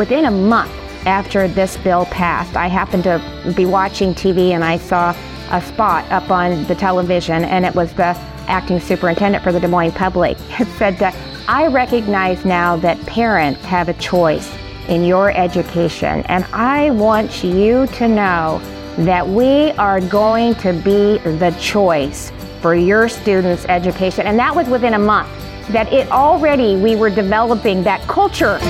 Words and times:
Within 0.00 0.26
a 0.26 0.30
month 0.30 0.70
after 1.06 1.48
this 1.48 1.76
bill 1.78 2.04
passed, 2.04 2.54
I 2.56 2.68
happened 2.68 3.02
to 3.02 3.52
be 3.56 3.66
watching 3.66 4.14
TV 4.14 4.50
and 4.50 4.62
I 4.62 4.78
saw 4.78 5.12
a 5.50 5.60
spot 5.60 6.08
up 6.12 6.30
on 6.30 6.62
the 6.68 6.76
television, 6.76 7.44
and 7.44 7.66
it 7.66 7.74
was 7.74 7.92
the 7.94 8.16
acting 8.46 8.78
superintendent 8.78 9.42
for 9.42 9.50
the 9.50 9.58
Des 9.58 9.66
Moines 9.66 9.90
Public. 9.90 10.36
It 10.60 10.68
said 10.78 10.98
that 10.98 11.16
I 11.48 11.66
recognize 11.66 12.44
now 12.44 12.76
that 12.76 12.96
parents 13.06 13.60
have 13.64 13.88
a 13.88 13.94
choice 13.94 14.48
in 14.86 15.02
your 15.02 15.32
education, 15.32 16.22
and 16.26 16.44
I 16.52 16.90
want 16.90 17.42
you 17.42 17.88
to 17.88 18.06
know 18.06 18.60
that 18.98 19.26
we 19.26 19.72
are 19.72 20.00
going 20.00 20.54
to 20.62 20.74
be 20.74 21.18
the 21.38 21.52
choice 21.58 22.30
for 22.62 22.76
your 22.76 23.08
students' 23.08 23.64
education. 23.64 24.28
And 24.28 24.38
that 24.38 24.54
was 24.54 24.68
within 24.68 24.94
a 24.94 24.98
month 25.00 25.28
that 25.70 25.92
it 25.92 26.08
already 26.12 26.76
we 26.76 26.94
were 26.94 27.10
developing 27.10 27.82
that 27.82 28.00
culture. 28.02 28.60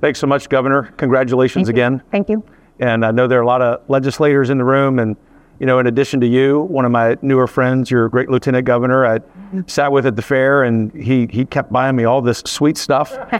Thanks 0.00 0.18
so 0.18 0.26
much, 0.26 0.48
Governor. 0.48 0.94
Congratulations 0.96 1.66
Thank 1.66 1.76
again. 1.76 2.02
Thank 2.10 2.28
you. 2.30 2.42
And 2.78 3.04
I 3.04 3.10
know 3.10 3.28
there 3.28 3.38
are 3.38 3.42
a 3.42 3.46
lot 3.46 3.60
of 3.60 3.82
legislators 3.88 4.48
in 4.48 4.56
the 4.56 4.64
room. 4.64 4.98
And, 4.98 5.14
you 5.58 5.66
know, 5.66 5.78
in 5.78 5.86
addition 5.86 6.20
to 6.20 6.26
you, 6.26 6.60
one 6.62 6.86
of 6.86 6.90
my 6.90 7.18
newer 7.20 7.46
friends, 7.46 7.90
your 7.90 8.08
great 8.08 8.30
Lieutenant 8.30 8.64
Governor, 8.64 9.04
I 9.04 9.18
mm-hmm. 9.18 9.60
sat 9.66 9.92
with 9.92 10.06
at 10.06 10.16
the 10.16 10.22
fair 10.22 10.62
and 10.62 10.90
he, 10.92 11.28
he 11.30 11.44
kept 11.44 11.70
buying 11.70 11.96
me 11.96 12.04
all 12.04 12.22
this 12.22 12.42
sweet 12.46 12.78
stuff. 12.78 13.12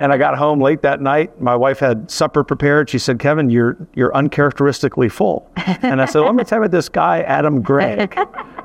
and 0.00 0.12
I 0.12 0.16
got 0.16 0.38
home 0.38 0.60
late 0.60 0.82
that 0.82 1.00
night. 1.00 1.40
My 1.40 1.56
wife 1.56 1.80
had 1.80 2.08
supper 2.08 2.44
prepared. 2.44 2.88
She 2.88 3.00
said, 3.00 3.18
Kevin, 3.18 3.50
you're, 3.50 3.76
you're 3.94 4.14
uncharacteristically 4.14 5.08
full. 5.08 5.50
And 5.82 6.00
I 6.00 6.04
said, 6.04 6.20
let 6.20 6.36
me 6.36 6.44
tell 6.44 6.58
you 6.58 6.64
about 6.64 6.70
this 6.70 6.88
guy, 6.88 7.22
Adam 7.22 7.62
Gregg. 7.62 8.16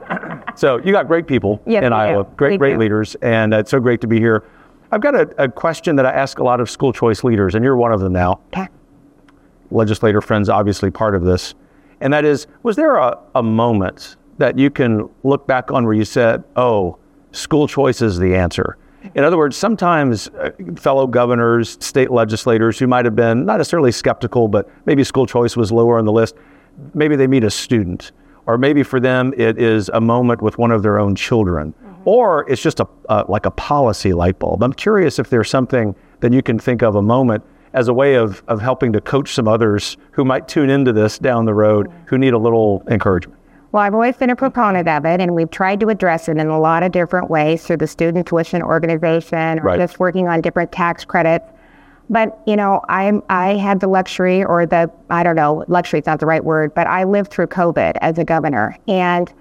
so 0.56 0.78
you 0.78 0.92
got 0.92 1.08
great 1.08 1.26
people 1.26 1.60
Yes, 1.66 1.84
in 1.84 1.86
we 1.86 1.90
do. 1.90 1.96
Iowa, 1.96 2.24
great, 2.38 2.52
We 2.52 2.58
great 2.58 2.74
do. 2.74 2.80
leaders. 2.80 3.16
And 3.24 3.52
it's 3.56 3.72
so 3.72 3.80
great 3.80 4.02
to 4.02 4.08
be 4.08 4.20
here. 4.20 4.44
I've 4.92 5.02
got 5.02 5.16
a, 5.16 5.44
a 5.44 5.50
question 5.50 5.96
that 5.98 6.06
I 6.06 6.12
ask 6.12 6.40
a 6.40 6.44
lot 6.44 6.60
of 6.60 6.70
school 6.70 6.92
choice 6.92 7.24
leaders, 7.24 7.56
and 7.56 7.64
you're 7.64 7.78
one 7.78 7.92
of 7.92 8.00
them 8.00 8.14
now 8.14 8.40
Okay. 8.54 8.68
legislator 9.72 10.22
friends 10.22 10.50
obviously 10.50 10.90
part 10.90 11.16
of 11.16 11.24
this. 11.24 11.54
And 12.02 12.14
that 12.14 12.26
is, 12.26 12.48
was 12.64 12.76
there 12.76 12.96
a, 12.96 13.18
a 13.36 13.44
moment 13.44 14.16
that 14.38 14.58
you 14.58 14.70
can 14.70 15.10
look 15.24 15.46
back 15.48 15.72
on 15.72 15.84
where 15.86 15.94
you 15.94 16.06
said, 16.06 16.44
oh, 16.56 16.98
school 17.32 17.68
choice 17.68 18.02
is 18.02 18.18
the 18.18 18.36
answer? 18.36 18.78
In 19.16 19.24
other 19.24 19.38
words, 19.38 19.56
sometimes 19.56 20.28
uh, 20.30 20.52
fellow 20.76 21.08
governors, 21.08 21.78
state 21.80 22.10
legislators 22.12 22.80
who 22.80 22.88
might 22.88 23.06
have 23.06 23.16
been 23.16 23.46
not 23.46 23.58
necessarily 23.58 23.92
skeptical, 23.92 24.48
but 24.48 24.70
maybe 24.86 25.04
school 25.04 25.26
choice 25.26 25.56
was 25.56 25.72
lower 25.72 26.00
on 26.00 26.06
the 26.06 26.12
list, 26.12 26.36
maybe 26.94 27.16
they 27.16 27.28
meet 27.28 27.44
a 27.44 27.50
student, 27.50 28.12
or 28.46 28.58
maybe 28.58 28.84
for 28.84 29.00
them 29.00 29.34
it 29.38 29.58
is 29.58 29.90
a 29.94 30.02
moment 30.02 30.42
with 30.42 30.58
one 30.58 30.72
of 30.72 30.84
their 30.84 31.00
own 31.00 31.16
children, 31.16 31.74
or 32.06 32.50
it's 32.50 32.62
just 32.62 32.80
a, 32.80 32.88
uh, 33.10 33.24
like 33.28 33.46
a 33.46 33.52
policy 33.52 34.14
light 34.14 34.40
bulb. 34.40 34.64
I'm 34.64 34.74
curious 34.74 35.20
if 35.20 35.30
there's 35.30 35.50
something 35.50 35.96
that 36.22 36.34
you 36.34 36.42
can 36.42 36.60
think 36.60 36.82
of 36.82 36.96
a 36.96 37.02
moment 37.02 37.44
as 37.74 37.88
a 37.88 37.94
way 37.94 38.16
of, 38.16 38.44
of 38.48 38.62
helping 38.62 38.92
to 38.94 39.02
coach 39.02 39.34
some 39.34 39.48
others 39.48 39.98
who 40.12 40.26
might 40.26 40.48
tune 40.48 40.70
into 40.70 40.92
this 40.92 41.20
down 41.20 41.46
the 41.46 41.54
road 41.54 41.88
who 42.06 42.18
need 42.18 42.34
a 42.34 42.38
little 42.38 42.84
encouragement. 42.90 43.40
Well, 43.72 43.84
I've 43.84 43.94
always 43.94 44.18
been 44.18 44.32
a 44.32 44.36
proponent 44.36 44.88
of 44.88 45.06
it, 45.06 45.22
and 45.22 45.36
we've 45.36 45.52
tried 45.52 45.80
to 45.82 45.90
address 45.90 46.28
it 46.28 46.38
in 46.38 46.48
a 46.48 46.60
lot 46.60 46.82
of 46.82 46.92
different 46.92 47.30
ways 47.30 47.64
through 47.68 47.78
the 47.78 47.86
student 47.86 48.26
tuition 48.26 48.64
organization 48.64 49.60
or 49.60 49.64
Right. 49.64 49.80
just 49.80 50.00
working 50.00 50.28
on 50.28 50.42
different 50.42 50.72
tax 50.72 51.06
credits. 51.06 51.46
But 52.10 52.40
you 52.48 52.56
know, 52.56 52.82
I'm 52.90 53.22
I 53.30 53.54
had 53.58 53.80
the 53.80 53.88
luxury, 53.88 54.44
or 54.44 54.66
the 54.66 54.90
I 55.12 55.22
don't 55.22 55.36
know, 55.36 55.64
luxury 55.68 56.00
is 56.00 56.08
not 56.08 56.20
the 56.20 56.26
right 56.26 56.44
word, 56.44 56.74
but 56.74 56.88
I 56.88 57.04
lived 57.04 57.30
through 57.30 57.48
COVID 57.48 57.98
as 58.02 58.18
a 58.18 58.24
governor, 58.26 58.76
and 58.88 59.32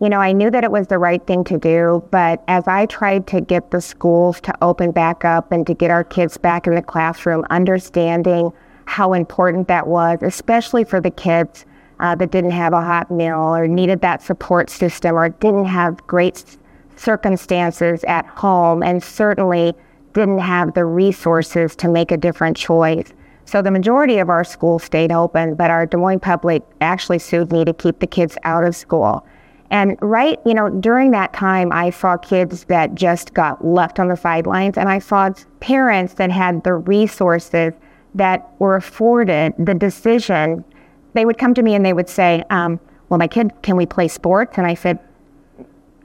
you 0.00 0.08
know, 0.08 0.20
I 0.20 0.32
knew 0.32 0.50
that 0.50 0.62
it 0.62 0.70
was 0.70 0.86
the 0.86 0.98
right 0.98 1.24
thing 1.26 1.42
to 1.44 1.58
do. 1.58 2.04
But 2.10 2.42
as 2.46 2.68
I 2.68 2.86
tried 2.86 3.26
to 3.28 3.40
get 3.40 3.70
the 3.70 3.80
schools 3.80 4.40
to 4.42 4.54
open 4.62 4.92
back 4.92 5.24
up 5.24 5.50
and 5.50 5.66
to 5.66 5.74
get 5.74 5.90
our 5.90 6.04
kids 6.04 6.36
back 6.36 6.66
in 6.66 6.74
the 6.74 6.82
classroom, 6.82 7.44
understanding 7.50 8.52
how 8.86 9.12
important 9.12 9.68
that 9.68 9.86
was, 9.86 10.18
especially 10.22 10.84
for 10.84 11.00
the 11.00 11.10
kids 11.10 11.66
uh, 12.00 12.14
that 12.14 12.30
didn't 12.30 12.52
have 12.52 12.72
a 12.72 12.80
hot 12.80 13.10
meal 13.10 13.56
or 13.56 13.66
needed 13.66 14.00
that 14.00 14.22
support 14.22 14.70
system 14.70 15.16
or 15.16 15.30
didn't 15.30 15.64
have 15.64 15.96
great 16.06 16.56
circumstances 16.96 18.04
at 18.04 18.24
home 18.26 18.82
and 18.82 19.02
certainly 19.02 19.74
didn't 20.14 20.38
have 20.38 20.74
the 20.74 20.84
resources 20.84 21.74
to 21.76 21.88
make 21.88 22.10
a 22.12 22.16
different 22.16 22.56
choice. 22.56 23.12
So 23.44 23.62
the 23.62 23.70
majority 23.70 24.18
of 24.18 24.28
our 24.28 24.44
schools 24.44 24.84
stayed 24.84 25.10
open, 25.10 25.54
but 25.54 25.70
our 25.70 25.86
Des 25.86 25.96
Moines 25.96 26.20
Public 26.20 26.62
actually 26.80 27.18
sued 27.18 27.50
me 27.50 27.64
to 27.64 27.72
keep 27.72 27.98
the 27.98 28.06
kids 28.06 28.36
out 28.44 28.64
of 28.64 28.76
school. 28.76 29.26
And 29.70 29.98
right, 30.00 30.38
you 30.46 30.54
know, 30.54 30.70
during 30.70 31.10
that 31.10 31.32
time, 31.32 31.72
I 31.72 31.90
saw 31.90 32.16
kids 32.16 32.64
that 32.64 32.94
just 32.94 33.34
got 33.34 33.64
left 33.64 34.00
on 34.00 34.08
the 34.08 34.16
sidelines, 34.16 34.78
and 34.78 34.88
I 34.88 34.98
saw 34.98 35.30
parents 35.60 36.14
that 36.14 36.30
had 36.30 36.64
the 36.64 36.74
resources 36.74 37.74
that 38.14 38.48
were 38.58 38.76
afforded 38.76 39.54
the 39.58 39.74
decision. 39.74 40.64
They 41.12 41.26
would 41.26 41.36
come 41.36 41.52
to 41.54 41.62
me 41.62 41.74
and 41.74 41.84
they 41.84 41.92
would 41.92 42.08
say, 42.08 42.44
um, 42.50 42.80
"Well, 43.08 43.18
my 43.18 43.28
kid, 43.28 43.52
can 43.62 43.76
we 43.76 43.84
play 43.84 44.08
sports?" 44.08 44.56
And 44.56 44.66
I 44.66 44.74
said, 44.74 44.98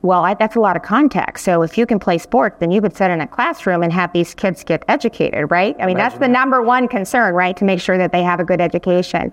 well, 0.04 0.26
I, 0.26 0.34
that's 0.34 0.58
a 0.58 0.60
lot 0.60 0.76
of 0.76 0.84
context. 0.84 1.46
So 1.46 1.62
if 1.62 1.78
you 1.78 1.86
can 1.86 1.98
play 1.98 2.18
sports, 2.18 2.58
then 2.60 2.72
you 2.72 2.82
could 2.82 2.96
sit 2.96 3.10
in 3.10 3.22
a 3.22 3.28
classroom 3.28 3.84
and 3.84 3.94
have 3.94 4.12
these 4.12 4.36
kids 4.36 4.62
get 4.64 4.84
educated, 4.90 5.50
right? 5.50 5.78
I 5.80 5.86
mean, 5.86 5.96
that's 5.96 6.18
the 6.18 6.28
number 6.28 6.62
one 6.62 6.90
concern, 6.90 7.34
right? 7.34 7.56
To 7.56 7.64
make 7.64 7.80
sure 7.80 7.98
that 7.98 8.12
they 8.12 8.22
have 8.22 8.42
a 8.42 8.44
good 8.44 8.60
education. 8.60 9.32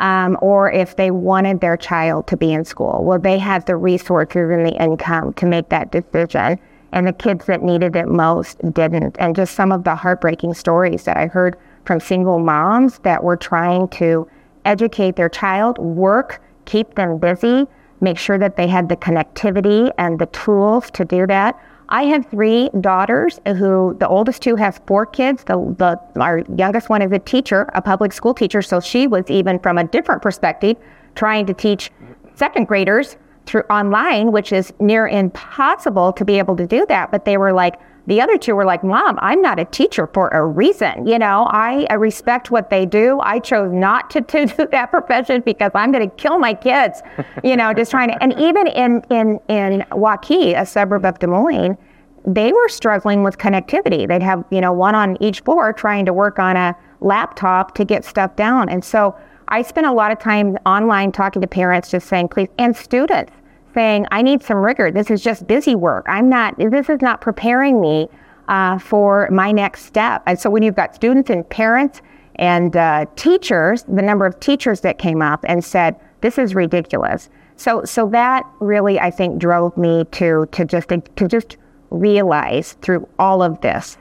Um, 0.00 0.36
or 0.42 0.70
if 0.70 0.96
they 0.96 1.10
wanted 1.10 1.60
their 1.60 1.76
child 1.76 2.26
to 2.26 2.36
be 2.36 2.52
in 2.52 2.64
school, 2.64 3.02
well, 3.02 3.18
they 3.18 3.38
had 3.38 3.66
the 3.66 3.76
resources 3.76 4.50
and 4.50 4.66
the 4.66 4.82
income 4.82 5.32
to 5.34 5.46
make 5.46 5.68
that 5.70 5.90
decision. 5.90 6.58
And 6.92 7.06
the 7.06 7.12
kids 7.12 7.46
that 7.46 7.62
needed 7.62 7.96
it 7.96 8.06
most 8.06 8.58
didn't. 8.72 9.16
And 9.18 9.34
just 9.34 9.54
some 9.54 9.72
of 9.72 9.84
the 9.84 9.94
heartbreaking 9.94 10.54
stories 10.54 11.04
that 11.04 11.16
I 11.16 11.26
heard 11.26 11.56
from 11.84 12.00
single 12.00 12.38
moms 12.38 12.98
that 13.00 13.22
were 13.22 13.36
trying 13.36 13.88
to 13.88 14.28
educate 14.64 15.16
their 15.16 15.28
child, 15.28 15.78
work, 15.78 16.42
keep 16.64 16.94
them 16.94 17.18
busy, 17.18 17.66
make 18.00 18.18
sure 18.18 18.38
that 18.38 18.56
they 18.56 18.66
had 18.66 18.88
the 18.88 18.96
connectivity 18.96 19.90
and 19.98 20.18
the 20.18 20.26
tools 20.26 20.90
to 20.92 21.04
do 21.04 21.26
that. 21.26 21.58
I 21.88 22.04
have 22.04 22.26
three 22.26 22.68
daughters 22.80 23.40
who 23.46 23.96
the 23.98 24.08
oldest 24.08 24.42
two 24.42 24.56
have 24.56 24.80
four 24.86 25.06
kids. 25.06 25.44
The, 25.44 25.56
the 25.78 26.20
our 26.20 26.42
youngest 26.56 26.88
one 26.88 27.02
is 27.02 27.12
a 27.12 27.18
teacher, 27.18 27.70
a 27.74 27.82
public 27.82 28.12
school 28.12 28.34
teacher, 28.34 28.62
so 28.62 28.80
she 28.80 29.06
was 29.06 29.24
even 29.28 29.58
from 29.60 29.78
a 29.78 29.84
different 29.84 30.22
perspective 30.22 30.76
trying 31.14 31.46
to 31.46 31.54
teach 31.54 31.90
second 32.34 32.66
graders 32.66 33.16
through 33.46 33.62
online, 33.70 34.32
which 34.32 34.52
is 34.52 34.72
near 34.80 35.06
impossible 35.08 36.12
to 36.12 36.24
be 36.24 36.38
able 36.38 36.56
to 36.56 36.66
do 36.66 36.84
that. 36.88 37.10
But 37.10 37.24
they 37.24 37.36
were 37.36 37.52
like, 37.52 37.80
the 38.06 38.20
other 38.20 38.38
two 38.38 38.54
were 38.54 38.64
like, 38.64 38.84
Mom, 38.84 39.18
I'm 39.20 39.42
not 39.42 39.58
a 39.58 39.64
teacher 39.64 40.06
for 40.06 40.28
a 40.28 40.44
reason. 40.44 41.06
You 41.06 41.18
know, 41.18 41.48
I, 41.50 41.86
I 41.90 41.94
respect 41.94 42.50
what 42.50 42.70
they 42.70 42.86
do. 42.86 43.18
I 43.20 43.40
chose 43.40 43.72
not 43.72 44.10
to, 44.10 44.20
to 44.20 44.46
do 44.56 44.68
that 44.70 44.90
profession 44.90 45.42
because 45.44 45.72
I'm 45.74 45.90
going 45.90 46.08
to 46.08 46.16
kill 46.16 46.38
my 46.38 46.54
kids, 46.54 47.02
you 47.42 47.56
know, 47.56 47.72
just 47.74 47.90
trying 47.90 48.10
to. 48.10 48.22
And 48.22 48.32
even 48.38 48.68
in, 48.68 49.02
in, 49.10 49.40
in 49.48 49.84
Waukee, 49.90 50.60
a 50.60 50.64
suburb 50.64 51.04
of 51.04 51.18
Des 51.18 51.26
Moines, 51.26 51.76
they 52.24 52.52
were 52.52 52.68
struggling 52.68 53.22
with 53.22 53.38
connectivity. 53.38 54.06
They'd 54.06 54.22
have, 54.22 54.44
you 54.50 54.60
know, 54.60 54.72
one 54.72 54.94
on 54.94 55.20
each 55.22 55.40
floor 55.40 55.72
trying 55.72 56.06
to 56.06 56.12
work 56.12 56.38
on 56.38 56.56
a 56.56 56.76
laptop 57.00 57.74
to 57.76 57.84
get 57.84 58.04
stuff 58.04 58.34
down. 58.36 58.68
And 58.68 58.84
so 58.84 59.16
I 59.48 59.62
spent 59.62 59.86
a 59.86 59.92
lot 59.92 60.10
of 60.10 60.18
time 60.18 60.56
online 60.66 61.12
talking 61.12 61.40
to 61.42 61.48
parents, 61.48 61.90
just 61.90 62.08
saying, 62.08 62.28
please, 62.28 62.48
and 62.58 62.76
students 62.76 63.32
saying, 63.74 64.06
I 64.10 64.22
need 64.22 64.42
some 64.42 64.58
rigor. 64.58 64.90
This 64.90 65.10
is 65.10 65.22
just 65.22 65.46
busy 65.46 65.74
work. 65.74 66.06
I'm 66.08 66.28
not, 66.28 66.56
this 66.58 66.88
is 66.88 67.00
not 67.00 67.20
preparing 67.20 67.80
me 67.80 68.08
uh, 68.48 68.78
for 68.78 69.28
my 69.30 69.52
next 69.52 69.84
step. 69.84 70.22
And 70.26 70.38
so 70.38 70.50
when 70.50 70.62
you've 70.62 70.74
got 70.74 70.94
students 70.94 71.30
and 71.30 71.48
parents 71.48 72.00
and 72.36 72.76
uh, 72.76 73.06
teachers, 73.16 73.84
the 73.84 74.02
number 74.02 74.26
of 74.26 74.40
teachers 74.40 74.80
that 74.80 74.98
came 74.98 75.20
up 75.22 75.44
and 75.46 75.64
said, 75.64 75.96
this 76.22 76.38
is 76.38 76.54
ridiculous. 76.54 77.28
So, 77.56 77.84
so 77.84 78.08
that 78.10 78.44
really, 78.60 78.98
I 78.98 79.10
think, 79.10 79.38
drove 79.38 79.76
me 79.76 80.04
to, 80.12 80.46
to 80.52 80.64
just, 80.64 80.88
to 80.88 81.28
just 81.28 81.56
realize 81.90 82.72
through 82.82 83.08
all 83.18 83.42
of 83.42 83.60
this, 83.60 83.98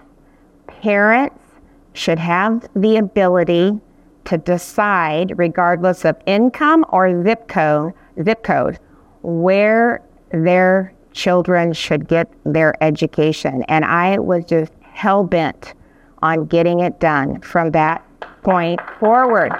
parents 0.67 1.39
should 1.93 2.19
have 2.19 2.67
the 2.75 2.97
ability 2.97 3.79
to 4.25 4.37
decide, 4.37 5.37
regardless 5.37 6.05
of 6.05 6.15
income 6.25 6.85
or 6.89 7.23
zip 7.23 7.47
code, 7.47 7.93
zip 8.23 8.43
code, 8.43 8.79
where 9.21 10.01
their 10.31 10.93
children 11.13 11.73
should 11.73 12.07
get 12.07 12.29
their 12.43 12.75
education. 12.83 13.63
And 13.63 13.85
I 13.85 14.19
was 14.19 14.45
just 14.45 14.71
hell 14.81 15.23
bent 15.23 15.73
on 16.21 16.45
getting 16.45 16.79
it 16.79 16.99
done 16.99 17.41
from 17.41 17.71
that 17.71 18.03
point 18.43 18.79
forward. 18.99 19.51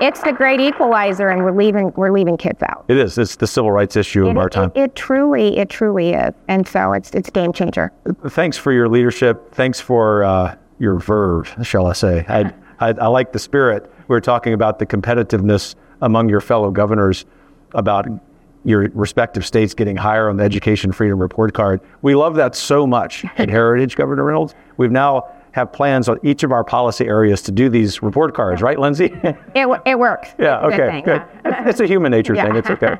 It's 0.00 0.20
the 0.22 0.32
great 0.32 0.60
equalizer, 0.60 1.28
and 1.28 1.42
we're 1.42 1.56
leaving 1.56 1.92
we're 1.96 2.12
leaving 2.12 2.36
kids 2.36 2.62
out. 2.62 2.84
It 2.86 2.98
is. 2.98 3.18
It's 3.18 3.34
the 3.34 3.48
civil 3.48 3.72
rights 3.72 3.96
issue 3.96 4.28
of 4.28 4.36
our 4.36 4.48
time. 4.48 4.70
it, 4.76 4.82
it 4.82 4.94
truly, 4.94 5.58
it 5.58 5.68
truly 5.68 6.10
is, 6.10 6.34
and 6.46 6.68
so 6.68 6.92
it's 6.92 7.10
it's 7.10 7.30
game 7.30 7.52
changer. 7.52 7.90
Thanks 8.28 8.56
for 8.56 8.72
your 8.72 8.88
leadership. 8.88 9.52
Thanks 9.52 9.80
for 9.80 10.22
uh, 10.22 10.54
your 10.78 11.00
verve, 11.00 11.52
shall 11.62 11.86
I 11.86 11.94
say. 11.94 12.24
I, 12.28 12.52
I, 12.80 12.88
I 12.90 13.06
like 13.08 13.32
the 13.32 13.38
spirit. 13.38 13.90
We 14.08 14.14
were 14.14 14.20
talking 14.20 14.52
about 14.52 14.78
the 14.78 14.86
competitiveness 14.86 15.74
among 16.02 16.28
your 16.28 16.40
fellow 16.40 16.70
governors, 16.70 17.24
about 17.74 18.06
your 18.64 18.88
respective 18.94 19.44
states 19.46 19.74
getting 19.74 19.96
higher 19.96 20.28
on 20.28 20.36
the 20.36 20.44
Education 20.44 20.92
Freedom 20.92 21.18
Report 21.20 21.54
Card. 21.54 21.80
We 22.02 22.14
love 22.14 22.34
that 22.36 22.54
so 22.54 22.86
much 22.86 23.24
at 23.38 23.48
Heritage, 23.48 23.96
Governor 23.96 24.24
Reynolds. 24.24 24.54
We've 24.76 24.90
now 24.92 25.28
have 25.52 25.72
plans 25.72 26.08
on 26.08 26.18
each 26.22 26.42
of 26.42 26.52
our 26.52 26.62
policy 26.62 27.06
areas 27.06 27.42
to 27.42 27.52
do 27.52 27.68
these 27.68 28.02
report 28.02 28.34
cards, 28.34 28.62
right, 28.62 28.78
Lindsey? 28.78 29.06
It, 29.54 29.80
it 29.86 29.98
works. 29.98 30.28
yeah, 30.38 30.66
It's 30.66 30.76
good 30.76 30.88
okay, 30.88 31.00
good. 31.02 31.22
yeah. 31.44 31.64
It's 31.68 31.80
a 31.80 31.86
human 31.86 32.10
nature 32.12 32.34
Yeah. 32.34 32.44
thing. 32.46 32.56
It's 32.56 32.70
okay. 32.70 32.96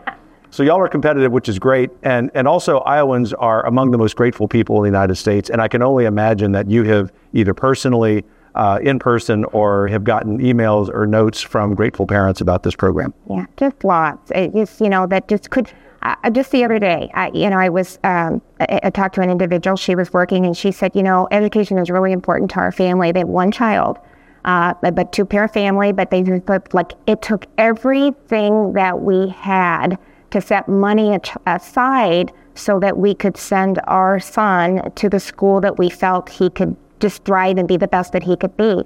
So 0.50 0.62
y'all 0.62 0.80
are 0.80 0.88
competitive, 0.88 1.30
which 1.30 1.48
is 1.48 1.58
great, 1.58 1.90
and 2.02 2.30
and 2.34 2.48
also 2.48 2.78
Iowans 2.80 3.34
are 3.34 3.64
among 3.66 3.90
the 3.90 3.98
most 3.98 4.16
grateful 4.16 4.48
people 4.48 4.76
in 4.76 4.82
the 4.84 4.88
United 4.88 5.16
States, 5.16 5.50
and 5.50 5.60
I 5.60 5.68
can 5.68 5.82
only 5.82 6.06
imagine 6.06 6.52
that 6.52 6.70
you 6.70 6.84
have 6.84 7.12
either 7.34 7.52
personally, 7.52 8.24
uh, 8.58 8.78
in 8.82 8.98
person, 8.98 9.44
or 9.46 9.88
have 9.88 10.04
gotten 10.04 10.38
emails 10.38 10.92
or 10.92 11.06
notes 11.06 11.40
from 11.40 11.74
grateful 11.74 12.06
parents 12.06 12.40
about 12.40 12.64
this 12.64 12.74
program. 12.74 13.14
Yeah, 13.30 13.46
just 13.56 13.84
lots. 13.84 14.30
It 14.32 14.52
just, 14.52 14.80
you 14.80 14.88
know, 14.88 15.06
that 15.06 15.28
just 15.28 15.50
could. 15.50 15.70
Uh, 16.00 16.30
just 16.30 16.52
the 16.52 16.64
other 16.64 16.78
day, 16.78 17.10
I, 17.14 17.28
you 17.34 17.50
know, 17.50 17.56
I 17.56 17.68
was, 17.68 17.98
um, 18.04 18.40
I, 18.60 18.78
I 18.84 18.90
talked 18.90 19.16
to 19.16 19.20
an 19.20 19.30
individual. 19.30 19.76
She 19.76 19.96
was 19.96 20.12
working, 20.12 20.46
and 20.46 20.56
she 20.56 20.70
said, 20.70 20.94
you 20.94 21.02
know, 21.02 21.26
education 21.32 21.76
is 21.76 21.90
really 21.90 22.12
important 22.12 22.52
to 22.52 22.60
our 22.60 22.70
family. 22.70 23.10
They 23.10 23.20
have 23.20 23.28
one 23.28 23.50
child, 23.50 23.98
uh, 24.44 24.74
but, 24.80 24.94
but 24.94 25.12
two 25.12 25.24
parent 25.24 25.52
family. 25.52 25.90
But 25.92 26.10
they 26.10 26.22
just 26.22 26.46
but 26.46 26.72
like 26.72 26.92
it 27.06 27.20
took 27.22 27.46
everything 27.58 28.74
that 28.74 29.00
we 29.00 29.28
had 29.30 29.98
to 30.30 30.40
set 30.40 30.68
money 30.68 31.18
aside 31.46 32.32
so 32.54 32.78
that 32.80 32.96
we 32.96 33.14
could 33.14 33.36
send 33.36 33.80
our 33.84 34.20
son 34.20 34.92
to 34.96 35.08
the 35.08 35.20
school 35.20 35.60
that 35.60 35.78
we 35.78 35.88
felt 35.88 36.28
he 36.28 36.50
could 36.50 36.76
just 37.00 37.24
thrive 37.24 37.58
and 37.58 37.68
be 37.68 37.76
the 37.76 37.88
best 37.88 38.12
that 38.12 38.22
he 38.22 38.36
could 38.36 38.56
be. 38.56 38.82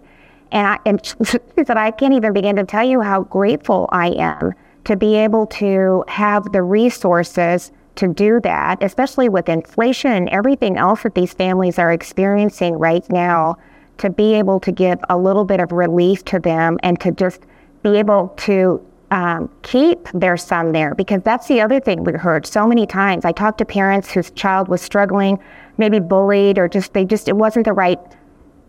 And, 0.51 0.67
I, 0.67 0.79
and 0.85 1.01
said, 1.23 1.77
I 1.77 1.91
can't 1.91 2.15
even 2.15 2.33
begin 2.33 2.57
to 2.57 2.65
tell 2.65 2.85
you 2.85 3.01
how 3.01 3.23
grateful 3.23 3.89
I 3.91 4.09
am 4.11 4.53
to 4.85 4.97
be 4.97 5.15
able 5.17 5.47
to 5.47 6.05
have 6.09 6.51
the 6.53 6.63
resources 6.63 7.73
to 7.95 8.09
do 8.09 8.41
that, 8.41 8.83
especially 8.83 9.29
with 9.29 9.49
inflation 9.49 10.13
and 10.13 10.29
everything 10.31 10.77
else 10.77 11.03
that 11.03 11.15
these 11.15 11.33
families 11.33 11.79
are 11.79 11.93
experiencing 11.93 12.79
right 12.79 13.09
now, 13.11 13.57
to 13.99 14.11
be 14.11 14.35
able 14.35 14.59
to 14.61 14.73
give 14.73 14.99
a 15.09 15.17
little 15.17 15.45
bit 15.45 15.61
of 15.61 15.71
relief 15.73 16.25
to 16.25 16.39
them 16.39 16.79
and 16.83 16.99
to 17.01 17.13
just 17.13 17.43
be 17.83 17.97
able 17.97 18.29
to 18.39 18.85
um, 19.11 19.51
keep 19.61 20.09
their 20.15 20.39
son 20.39 20.73
there 20.73 20.95
because 20.95 21.23
that's 21.23 21.47
the 21.47 21.61
other 21.61 21.79
thing 21.79 22.03
we 22.03 22.13
heard 22.15 22.47
so 22.47 22.67
many 22.67 22.87
times. 22.87 23.27
I 23.27 23.33
talked 23.33 23.59
to 23.59 23.65
parents 23.67 24.11
whose 24.11 24.31
child 24.31 24.69
was 24.69 24.81
struggling, 24.81 25.39
maybe 25.79 26.01
bullied, 26.01 26.59
or 26.59 26.69
just 26.69 26.93
they 26.93 27.05
just 27.05 27.29
it 27.29 27.37
wasn't 27.37 27.65
the 27.65 27.73
right 27.73 27.99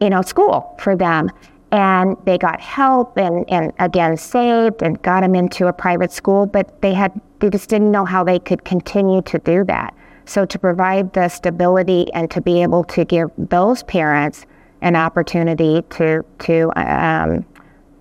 you 0.04 0.10
know, 0.10 0.22
school 0.22 0.76
for 0.80 0.96
them. 0.96 1.32
And 1.72 2.18
they 2.26 2.38
got 2.38 2.62
help 2.62 3.18
and, 3.18 3.50
and 3.50 3.74
again 3.80 4.16
saved 4.18 4.84
and 4.84 5.02
got 5.02 5.22
them 5.22 5.34
into 5.34 5.68
a 5.68 5.74
private 5.74 6.12
school, 6.12 6.46
but 6.46 6.82
they 6.82 6.94
had 6.94 7.20
they 7.40 7.50
just 7.50 7.68
didn't 7.68 7.92
know 7.92 8.06
how 8.06 8.24
they 8.24 8.38
could 8.38 8.64
continue 8.64 9.22
to 9.24 9.40
do 9.40 9.64
that. 9.66 9.96
So 10.26 10.46
to 10.46 10.60
provide 10.60 11.14
the 11.14 11.30
stability 11.30 12.14
and 12.14 12.30
to 12.32 12.42
be 12.42 12.62
able 12.62 12.84
to 12.86 13.04
give 13.06 13.30
those 13.38 13.82
parents 13.84 14.46
an 14.82 14.96
opportunity 14.96 15.82
to 15.92 16.24
to 16.40 16.72
um, 16.76 17.44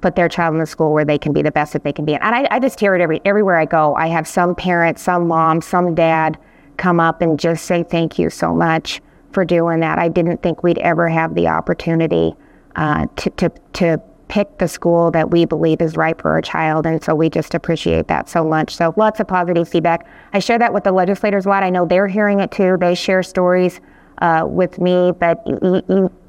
put 0.03 0.17
their 0.17 0.29
child 0.29 0.55
in 0.55 0.61
the 0.61 0.67
school 0.67 0.93
where 0.93 1.05
they 1.05 1.17
can 1.17 1.33
be 1.33 1.41
the 1.41 1.53
best 1.53 1.73
that 1.73 1.83
they 1.83 1.93
can 1.93 2.05
be. 2.05 2.15
And 2.15 2.35
I, 2.35 2.47
I 2.51 2.59
just 2.59 2.79
hear 2.79 2.95
it 2.95 3.01
every 3.01 3.23
everywhere 3.25 3.57
I 3.57 3.65
go. 3.65 3.95
I 3.95 4.09
have 4.09 4.29
some 4.29 4.55
parent, 4.55 4.99
some 4.99 5.29
mom, 5.29 5.63
some 5.63 5.95
dad 5.95 6.37
come 6.77 7.01
up 7.01 7.23
and 7.23 7.39
just 7.39 7.65
say 7.65 7.83
thank 7.83 8.19
you 8.19 8.31
so 8.31 8.55
much 8.55 9.01
for 9.33 9.45
doing 9.45 9.81
that. 9.81 9.99
I 9.99 10.09
didn't 10.09 10.43
think 10.43 10.63
we'd 10.63 10.79
ever 10.79 11.09
have 11.09 11.35
the 11.35 11.49
opportunity 11.49 12.35
uh, 12.77 13.07
to, 13.17 13.31
to 13.31 13.53
to 13.75 14.03
pick 14.29 14.57
the 14.59 14.67
school 14.67 15.11
that 15.11 15.31
we 15.31 15.45
believe 15.45 15.83
is 15.83 15.95
right 15.97 16.19
for 16.21 16.31
our 16.31 16.41
child, 16.41 16.87
and 16.87 17.03
so 17.03 17.15
we 17.15 17.29
just 17.29 17.55
appreciate 17.55 18.09
that 18.09 18.29
so 18.29 18.45
much. 18.45 18.75
So 18.75 18.95
lots 18.97 19.21
of 19.21 19.29
positive 19.29 19.69
feedback. 19.69 20.07
I 20.33 20.39
share 20.39 20.59
that 20.59 20.73
with 20.73 20.85
the 20.85 20.93
legislators 20.93 21.45
a 21.45 21.51
lot. 21.51 21.63
I 21.63 21.71
know 21.71 21.85
they're 21.85 22.09
hearing 22.09 22.41
it 22.41 22.51
too. 22.51 22.77
They 22.81 22.95
share 22.95 23.23
stories 23.23 23.81
uh, 24.19 24.47
with 24.49 24.79
me, 24.79 25.13
but 25.13 25.43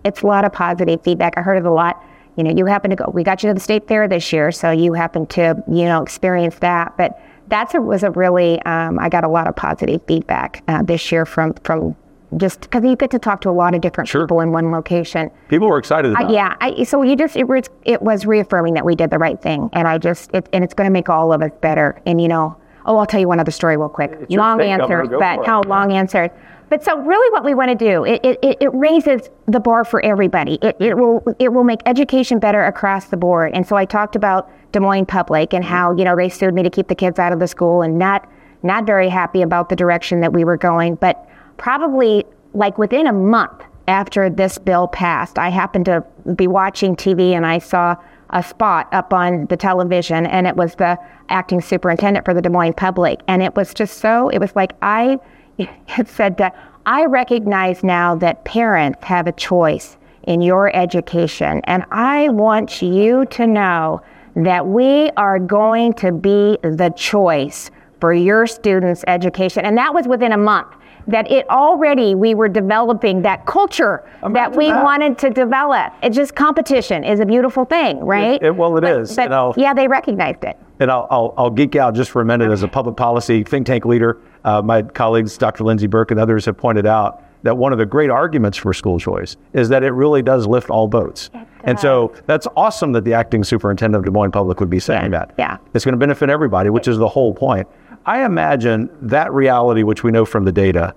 it's 0.04 0.22
a 0.22 0.28
lot 0.28 0.44
of 0.44 0.52
positive 0.52 1.02
feedback. 1.02 1.38
I 1.38 1.42
heard 1.42 1.58
it 1.58 1.66
a 1.66 1.72
lot 1.72 2.04
you 2.36 2.44
know, 2.44 2.52
you 2.56 2.66
happen 2.66 2.90
to 2.90 2.96
go, 2.96 3.10
we 3.14 3.24
got 3.24 3.44
you 3.44 3.50
to 3.50 3.54
the 3.54 3.60
state 3.60 3.88
fair 3.88 4.08
this 4.08 4.34
year, 4.34 4.52
so 4.52 4.72
you 4.72 4.94
happen 4.94 5.28
to, 5.28 5.64
you 5.68 5.86
know, 5.86 6.02
experience 6.02 6.56
that. 6.60 6.96
But 6.98 7.22
that's 7.54 7.76
a, 7.76 7.82
was 7.82 8.02
a 8.04 8.10
really, 8.12 8.60
um, 8.64 8.98
I 9.00 9.10
got 9.10 9.24
a 9.24 9.28
lot 9.28 9.48
of 9.48 9.56
positive 9.56 10.02
feedback 10.08 10.64
uh, 10.68 10.82
this 10.82 11.12
year 11.12 11.26
from, 11.26 11.54
from 11.64 11.96
just 12.36 12.62
because 12.62 12.84
you 12.84 12.96
get 12.96 13.12
to 13.12 13.20
talk 13.20 13.42
to 13.42 13.50
a 13.50 13.52
lot 13.64 13.76
of 13.76 13.82
different 13.82 14.08
Sure. 14.08 14.26
people 14.26 14.40
in 14.40 14.52
one 14.52 14.72
location. 14.72 15.30
People 15.50 15.68
were 15.68 15.78
excited 15.78 16.12
about 16.12 16.32
Uh, 16.32 16.34
yeah, 16.34 16.56
I, 16.62 16.84
so 16.84 17.04
you 17.04 17.16
just, 17.16 17.36
it 17.38 17.48
was, 17.48 17.70
it 17.86 18.02
was 18.02 18.26
reaffirming 18.26 18.74
that 18.74 18.84
we 18.84 18.96
did 18.96 19.12
the 19.12 19.20
right 19.20 19.40
thing. 19.40 19.70
And 19.74 19.88
I 19.88 20.00
just, 20.00 20.34
it, 20.34 20.50
and 20.52 20.64
it's 20.64 20.74
going 20.74 20.88
to 20.88 20.92
make 20.92 21.10
all 21.10 21.32
of 21.32 21.44
us 21.44 21.52
better. 21.62 22.02
And, 22.08 22.20
you 22.20 22.28
know, 22.28 22.58
oh, 22.86 22.98
I'll 22.98 23.06
tell 23.06 23.20
you 23.20 23.28
one 23.28 23.40
other 23.40 23.52
story 23.52 23.78
real 23.78 23.90
quick. 23.90 24.12
your 24.30 24.42
long 24.42 24.58
answers, 24.62 25.08
but 25.20 25.46
how 25.46 25.62
long 25.64 25.92
answers. 25.94 26.30
But 26.70 26.84
so 26.84 26.98
really 27.02 27.32
what 27.32 27.44
we 27.44 27.54
want 27.54 27.70
to 27.70 27.76
do, 27.76 28.04
it, 28.04 28.20
it, 28.26 28.40
it- 28.42 28.58
it 28.62 28.70
raises 28.74 29.30
the 29.48 29.60
bar 29.60 29.84
for 29.86 30.04
everybody. 30.04 30.58
It, 30.62 30.76
it 30.80 30.98
will 30.98 31.24
it 31.38 31.54
will 31.54 31.64
make 31.64 31.82
education 31.86 32.40
better 32.40 32.64
across 32.64 33.06
the 33.06 33.18
board. 33.18 33.52
And 33.54 33.68
so 33.68 33.76
I 33.76 33.86
talked 33.86 34.16
about 34.16 34.50
Des 34.72 34.80
Moines 34.80 35.06
Public 35.06 35.54
and 35.54 35.64
how, 35.64 35.94
you 35.96 36.04
know, 36.04 36.16
they 36.16 36.30
sued 36.30 36.54
me 36.54 36.64
to 36.64 36.70
keep 36.72 36.88
the 36.88 36.96
kids 36.96 37.20
out 37.20 37.32
of 37.32 37.40
the 37.40 37.48
school 37.48 37.84
and 37.84 38.00
not 38.00 38.28
not 38.64 38.86
very 38.88 39.10
happy 39.10 39.42
about 39.44 39.70
the 39.70 39.76
direction 39.76 40.22
that 40.22 40.34
we 40.34 40.44
were 40.44 40.58
going. 40.58 40.96
But 40.96 41.28
probably 41.58 42.26
like 42.54 42.78
within 42.78 43.08
a 43.08 43.14
month 43.14 43.62
after 43.88 44.30
this 44.30 44.58
bill 44.58 44.88
passed, 44.88 45.38
I 45.38 45.50
happened 45.50 45.86
to 45.86 46.04
be 46.36 46.48
watching 46.48 46.96
TV 46.96 47.34
and 47.34 47.46
I 47.46 47.60
saw 47.60 47.96
a 48.32 48.42
spot 48.42 48.88
up 48.94 49.14
on 49.14 49.46
the 49.48 49.58
television 49.58 50.26
and 50.26 50.48
it 50.48 50.56
was 50.56 50.76
the 50.76 50.98
acting 51.34 51.60
superintendent 51.60 52.24
for 52.24 52.34
the 52.34 52.42
Des 52.42 52.50
Moines 52.50 52.74
Public. 52.74 53.20
And 53.28 53.44
it 53.44 53.56
was 53.56 53.74
just 53.74 53.98
so, 53.98 54.30
it 54.30 54.40
was 54.40 54.56
like 54.56 54.74
I 54.82 55.20
it 55.58 56.08
said 56.08 56.38
that 56.38 56.56
I 56.86 57.06
recognize 57.06 57.84
now 57.84 58.16
that 58.16 58.44
parents 58.46 59.04
have 59.04 59.28
a 59.28 59.32
choice 59.32 59.98
in 60.24 60.42
your 60.42 60.74
education. 60.76 61.62
And 61.66 61.86
I 61.92 62.30
want 62.30 62.82
you 62.82 63.26
to 63.26 63.48
know 63.48 64.02
that 64.36 64.66
we 64.66 65.12
are 65.12 65.40
going 65.40 65.94
to 65.94 66.12
be 66.12 66.58
the 66.64 66.92
choice 66.96 67.70
for 68.04 68.12
your 68.12 68.46
students' 68.46 69.02
education. 69.08 69.64
And 69.64 69.78
that 69.78 69.94
was 69.94 70.10
within 70.10 70.34
a 70.34 70.38
month. 70.38 70.68
That 71.08 71.32
it 71.32 71.50
already, 71.50 72.16
we 72.16 72.36
were 72.36 72.50
developing 72.50 73.22
that 73.22 73.46
culture 73.46 74.04
that 74.34 74.54
we 74.54 74.68
that. 74.68 74.84
wanted 74.84 75.18
to 75.20 75.30
develop. 75.30 75.94
It's 76.02 76.18
just 76.18 76.36
competition 76.36 77.06
is 77.06 77.22
a 77.22 77.26
beautiful 77.26 77.64
thing, 77.64 78.02
right? 78.02 78.44
it- 78.44 78.54
well, 78.54 78.76
it 78.76 78.82
but, 78.82 79.02
is, 79.02 79.16
But 79.16 79.58
yeah, 79.58 79.74
they 79.74 79.88
recognized 79.88 80.44
it. 80.44 80.58
And 80.82 80.92
I'll, 80.92 81.08
I'll, 81.10 81.34
I'll 81.38 81.50
geek 81.50 81.78
out 81.78 81.96
just 81.96 82.12
for 82.12 82.22
a 82.22 82.26
minute 82.26 82.52
as 82.52 82.62
a 82.62 82.68
public 82.68 82.98
policy 82.98 83.42
think 83.44 83.68
tank 83.68 83.86
leader. 83.86 84.18
Uh, 84.44 84.62
my 84.62 84.82
colleagues, 84.82 85.38
Dr. 85.38 85.64
Lindsey 85.64 85.88
Burke 85.88 86.12
and 86.12 86.20
others, 86.20 86.44
have 86.44 86.58
pointed 86.58 86.86
out 86.86 87.24
that 87.44 87.56
one 87.56 87.72
of 87.72 87.78
the 87.80 87.86
great 87.86 88.10
arguments 88.10 88.58
for 88.58 88.74
school 88.74 89.00
choice 89.00 89.38
is 89.54 89.70
that 89.70 89.84
it 89.84 89.92
really 89.92 90.22
does 90.22 90.46
lift 90.46 90.70
all 90.70 90.90
boats. 90.90 91.30
And 91.66 91.80
so 91.80 92.14
that's 92.26 92.48
awesome 92.58 92.92
that 92.94 93.06
the 93.06 93.14
acting 93.14 93.44
superintendent 93.44 94.00
of 94.02 94.06
Des 94.06 94.12
Moines 94.12 94.32
Public 94.32 94.60
would 94.60 94.70
be 94.70 94.80
saying 94.80 95.12
that. 95.12 95.34
yeah. 95.38 95.58
It's 95.74 95.86
going 95.86 95.94
to 95.94 96.00
benefit 96.00 96.30
everybody, 96.30 96.70
which 96.70 96.88
is 96.88 96.98
the 96.98 97.08
whole 97.08 97.34
point. 97.34 97.68
I 98.06 98.26
imagine 98.26 98.90
that 99.02 99.32
reality, 99.32 99.84
which 99.84 100.04
we 100.04 100.12
know 100.12 100.26
from 100.26 100.44
the 100.44 100.52
data, 100.52 100.94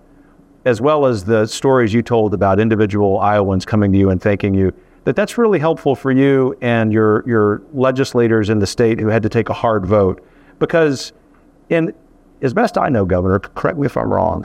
as 0.64 0.80
well 0.80 1.06
as 1.06 1.24
the 1.24 1.46
stories 1.46 1.94
you 1.94 2.02
told 2.02 2.34
about 2.34 2.58
individual 2.58 3.20
Iowans 3.20 3.64
coming 3.64 3.92
to 3.92 3.98
you 3.98 4.10
and 4.10 4.20
thanking 4.20 4.54
you, 4.54 4.72
that 5.04 5.14
that's 5.14 5.38
really 5.38 5.60
helpful 5.60 5.94
for 5.94 6.10
you 6.10 6.56
and 6.60 6.92
your 6.92 7.22
your 7.28 7.62
legislators 7.72 8.50
in 8.50 8.58
the 8.58 8.66
state 8.66 8.98
who 8.98 9.06
had 9.06 9.22
to 9.22 9.28
take 9.28 9.48
a 9.48 9.52
hard 9.52 9.86
vote. 9.86 10.24
Because 10.58 11.12
in 11.68 11.94
as 12.42 12.52
best 12.52 12.76
I 12.76 12.88
know, 12.88 13.04
Governor, 13.04 13.38
correct 13.38 13.78
me 13.78 13.86
if 13.86 13.96
I'm 13.96 14.12
wrong, 14.12 14.44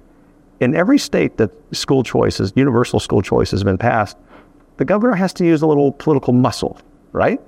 in 0.59 0.75
every 0.75 0.99
state 0.99 1.37
that 1.37 1.49
school 1.75 2.03
choices, 2.03 2.53
universal 2.55 2.99
school 2.99 3.23
choice 3.23 3.49
has 3.51 3.63
been 3.63 3.79
passed, 3.79 4.17
the 4.77 4.85
governor 4.85 5.15
has 5.15 5.33
to 5.33 5.45
use 5.45 5.63
a 5.63 5.67
little 5.67 5.91
political 5.91 6.31
muscle, 6.31 6.79
right? 7.11 7.41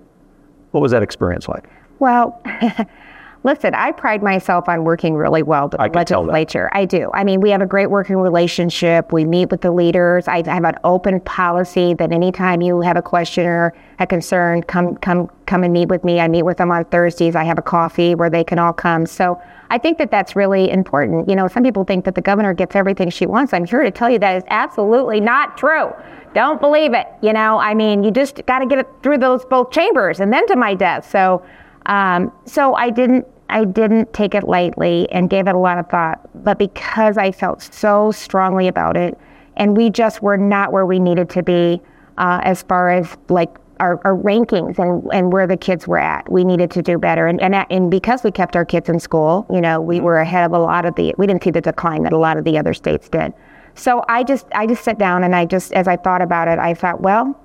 What 0.71 0.81
was 0.81 0.91
that 0.91 1.03
experience 1.03 1.47
like? 1.47 1.69
Well, 1.99 2.41
listen, 3.43 3.75
I 3.75 3.91
pride 3.91 4.23
myself 4.23 4.67
on 4.67 4.83
working 4.83 5.15
really 5.15 5.43
well 5.43 5.69
with 5.69 5.79
I 5.79 5.87
the 5.87 5.93
can 5.93 6.05
tell 6.05 6.23
that. 6.23 6.31
legislature. 6.31 6.69
I 6.73 6.85
do. 6.85 7.11
I 7.13 7.23
mean, 7.23 7.41
we 7.41 7.49
have 7.51 7.61
a 7.61 7.65
great 7.65 7.89
working 7.89 8.17
relationship. 8.17 9.11
We 9.11 9.25
meet 9.25 9.51
with 9.51 9.61
the 9.61 9.71
leaders. 9.71 10.27
I 10.27 10.43
have 10.47 10.63
an 10.63 10.75
open 10.83 11.19
policy 11.21 11.93
that 11.95 12.11
anytime 12.11 12.61
you 12.61 12.81
have 12.81 12.97
a 12.97 13.01
question 13.01 13.45
or 13.45 13.73
a 13.99 14.07
concern, 14.07 14.63
come 14.63 14.95
come 14.97 15.29
come 15.45 15.63
and 15.63 15.73
meet 15.73 15.89
with 15.89 16.03
me. 16.03 16.19
I 16.19 16.27
meet 16.27 16.43
with 16.43 16.57
them 16.57 16.71
on 16.71 16.85
Thursdays. 16.85 17.35
I 17.35 17.43
have 17.43 17.57
a 17.57 17.63
coffee 17.63 18.15
where 18.15 18.29
they 18.29 18.43
can 18.43 18.59
all 18.59 18.73
come. 18.73 19.05
So 19.05 19.41
I 19.69 19.77
think 19.77 19.97
that 19.97 20.11
that's 20.11 20.35
really 20.35 20.69
important. 20.69 21.27
You 21.27 21.35
know, 21.35 21.47
some 21.47 21.63
people 21.63 21.83
think 21.83 22.05
that 22.05 22.15
the 22.15 22.21
governor 22.21 22.53
gets 22.53 22.75
everything 22.75 23.09
she 23.09 23.25
wants. 23.25 23.53
I'm 23.53 23.65
here 23.65 23.83
to 23.83 23.91
tell 23.91 24.09
you 24.09 24.19
that 24.19 24.37
is 24.37 24.43
absolutely 24.49 25.19
not 25.19 25.57
true. 25.57 25.91
Don't 26.33 26.59
believe 26.61 26.93
it. 26.93 27.07
You 27.21 27.33
know, 27.33 27.57
I 27.59 27.73
mean, 27.73 28.03
you 28.03 28.11
just 28.11 28.45
got 28.45 28.59
to 28.59 28.65
get 28.65 28.79
it 28.79 28.87
through 29.01 29.17
those 29.19 29.45
both 29.45 29.71
chambers 29.71 30.19
and 30.19 30.31
then 30.31 30.47
to 30.47 30.55
my 30.55 30.73
desk. 30.73 31.09
So, 31.11 31.43
um, 31.85 32.31
so 32.45 32.75
I 32.75 32.89
didn't, 32.89 33.27
I 33.49 33.65
didn't 33.65 34.13
take 34.13 34.35
it 34.35 34.43
lightly 34.43 35.09
and 35.11 35.29
gave 35.29 35.47
it 35.47 35.55
a 35.55 35.59
lot 35.59 35.77
of 35.77 35.89
thought. 35.89 36.21
But 36.43 36.57
because 36.57 37.17
I 37.17 37.31
felt 37.31 37.61
so 37.61 38.11
strongly 38.11 38.67
about 38.67 38.97
it, 38.97 39.17
and 39.57 39.77
we 39.77 39.89
just 39.89 40.21
were 40.21 40.37
not 40.37 40.71
where 40.71 40.85
we 40.85 40.99
needed 40.99 41.29
to 41.31 41.43
be 41.43 41.81
uh, 42.17 42.41
as 42.43 42.63
far 42.63 42.89
as 42.89 43.15
like 43.29 43.57
our, 43.79 43.99
our 44.05 44.15
rankings 44.15 44.79
and, 44.79 45.07
and 45.13 45.33
where 45.33 45.47
the 45.47 45.57
kids 45.57 45.87
were 45.87 45.97
at. 45.97 46.31
We 46.31 46.43
needed 46.43 46.71
to 46.71 46.81
do 46.81 46.97
better. 46.97 47.27
And, 47.27 47.41
and, 47.41 47.55
and 47.69 47.91
because 47.91 48.23
we 48.23 48.31
kept 48.31 48.55
our 48.55 48.65
kids 48.65 48.89
in 48.89 48.99
school, 48.99 49.45
you 49.51 49.61
know, 49.61 49.81
we 49.81 49.99
were 49.99 50.19
ahead 50.19 50.45
of 50.45 50.53
a 50.53 50.59
lot 50.59 50.85
of 50.85 50.95
the, 50.95 51.13
we 51.17 51.27
didn't 51.27 51.43
see 51.43 51.51
the 51.51 51.61
decline 51.61 52.03
that 52.03 52.13
a 52.13 52.17
lot 52.17 52.37
of 52.37 52.45
the 52.45 52.57
other 52.57 52.73
states 52.73 53.09
did. 53.09 53.33
So 53.75 54.03
I 54.07 54.23
just, 54.23 54.45
I 54.53 54.67
just 54.67 54.83
sat 54.83 54.99
down 54.99 55.23
and 55.23 55.35
I 55.35 55.45
just, 55.45 55.73
as 55.73 55.87
I 55.87 55.97
thought 55.97 56.21
about 56.21 56.47
it, 56.47 56.59
I 56.59 56.73
thought, 56.73 57.01
well, 57.01 57.39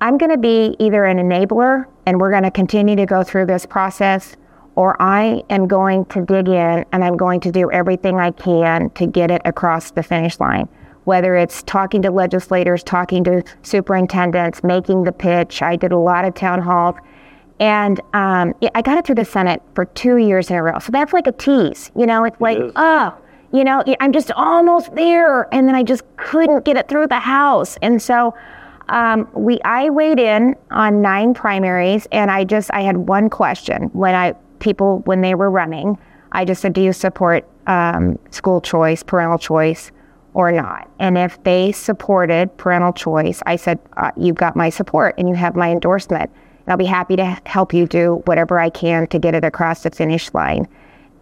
I'm 0.00 0.18
going 0.18 0.30
to 0.30 0.38
be 0.38 0.76
either 0.78 1.04
an 1.04 1.18
enabler 1.18 1.86
and 2.06 2.20
we're 2.20 2.30
going 2.30 2.44
to 2.44 2.50
continue 2.50 2.96
to 2.96 3.06
go 3.06 3.22
through 3.22 3.46
this 3.46 3.66
process, 3.66 4.36
or 4.76 5.00
I 5.00 5.42
am 5.50 5.66
going 5.66 6.04
to 6.06 6.24
dig 6.24 6.48
in 6.48 6.84
and 6.92 7.04
I'm 7.04 7.16
going 7.16 7.40
to 7.40 7.50
do 7.50 7.70
everything 7.70 8.18
I 8.18 8.30
can 8.30 8.90
to 8.90 9.06
get 9.06 9.30
it 9.30 9.42
across 9.44 9.90
the 9.90 10.02
finish 10.02 10.38
line. 10.38 10.68
Whether 11.04 11.36
it's 11.36 11.62
talking 11.62 12.02
to 12.02 12.10
legislators, 12.10 12.82
talking 12.82 13.24
to 13.24 13.42
superintendents, 13.62 14.62
making 14.62 15.04
the 15.04 15.12
pitch. 15.12 15.62
I 15.62 15.76
did 15.76 15.92
a 15.92 15.98
lot 15.98 16.24
of 16.24 16.34
town 16.34 16.60
halls. 16.60 16.96
And 17.58 18.00
um, 18.12 18.54
I 18.74 18.82
got 18.82 18.98
it 18.98 19.06
through 19.06 19.14
the 19.14 19.24
Senate 19.24 19.62
for 19.74 19.86
two 19.86 20.18
years 20.18 20.50
in 20.50 20.56
a 20.56 20.62
row. 20.62 20.78
So 20.78 20.92
that's 20.92 21.12
like 21.12 21.26
a 21.26 21.32
tease. 21.32 21.90
You 21.96 22.04
know, 22.04 22.24
it's 22.24 22.38
like, 22.40 22.58
oh, 22.76 23.16
you 23.52 23.64
know, 23.64 23.82
I'm 24.00 24.12
just 24.12 24.30
almost 24.32 24.94
there. 24.94 25.52
And 25.54 25.66
then 25.66 25.74
I 25.74 25.82
just 25.82 26.02
couldn't 26.16 26.66
get 26.66 26.76
it 26.76 26.88
through 26.88 27.06
the 27.06 27.20
House. 27.20 27.78
And 27.80 28.02
so 28.02 28.34
um, 28.88 29.28
we 29.32 29.60
I 29.64 29.90
weighed 29.90 30.18
in 30.20 30.54
on 30.70 31.02
nine 31.02 31.34
primaries, 31.34 32.06
and 32.12 32.30
I 32.30 32.44
just 32.44 32.70
I 32.72 32.82
had 32.82 32.96
one 32.96 33.28
question 33.28 33.84
when 33.92 34.14
I 34.14 34.34
people 34.58 35.00
when 35.00 35.20
they 35.20 35.34
were 35.34 35.50
running. 35.50 35.98
I 36.32 36.44
just 36.44 36.60
said, 36.60 36.72
"Do 36.72 36.80
you 36.80 36.92
support 36.92 37.48
um, 37.66 38.18
school 38.30 38.60
choice, 38.60 39.02
parental 39.02 39.38
choice, 39.38 39.92
or 40.34 40.52
not?" 40.52 40.90
And 40.98 41.16
if 41.16 41.42
they 41.44 41.72
supported 41.72 42.56
parental 42.56 42.92
choice, 42.92 43.42
I 43.46 43.56
said, 43.56 43.78
uh, 43.96 44.10
"You've 44.16 44.36
got 44.36 44.56
my 44.56 44.68
support, 44.68 45.14
and 45.18 45.28
you 45.28 45.34
have 45.34 45.56
my 45.56 45.70
endorsement. 45.70 46.30
And 46.30 46.72
I'll 46.72 46.76
be 46.76 46.84
happy 46.84 47.16
to 47.16 47.38
help 47.46 47.72
you 47.72 47.86
do 47.86 48.22
whatever 48.26 48.58
I 48.58 48.70
can 48.70 49.06
to 49.08 49.18
get 49.18 49.34
it 49.34 49.44
across 49.44 49.82
the 49.82 49.90
finish 49.90 50.32
line." 50.34 50.68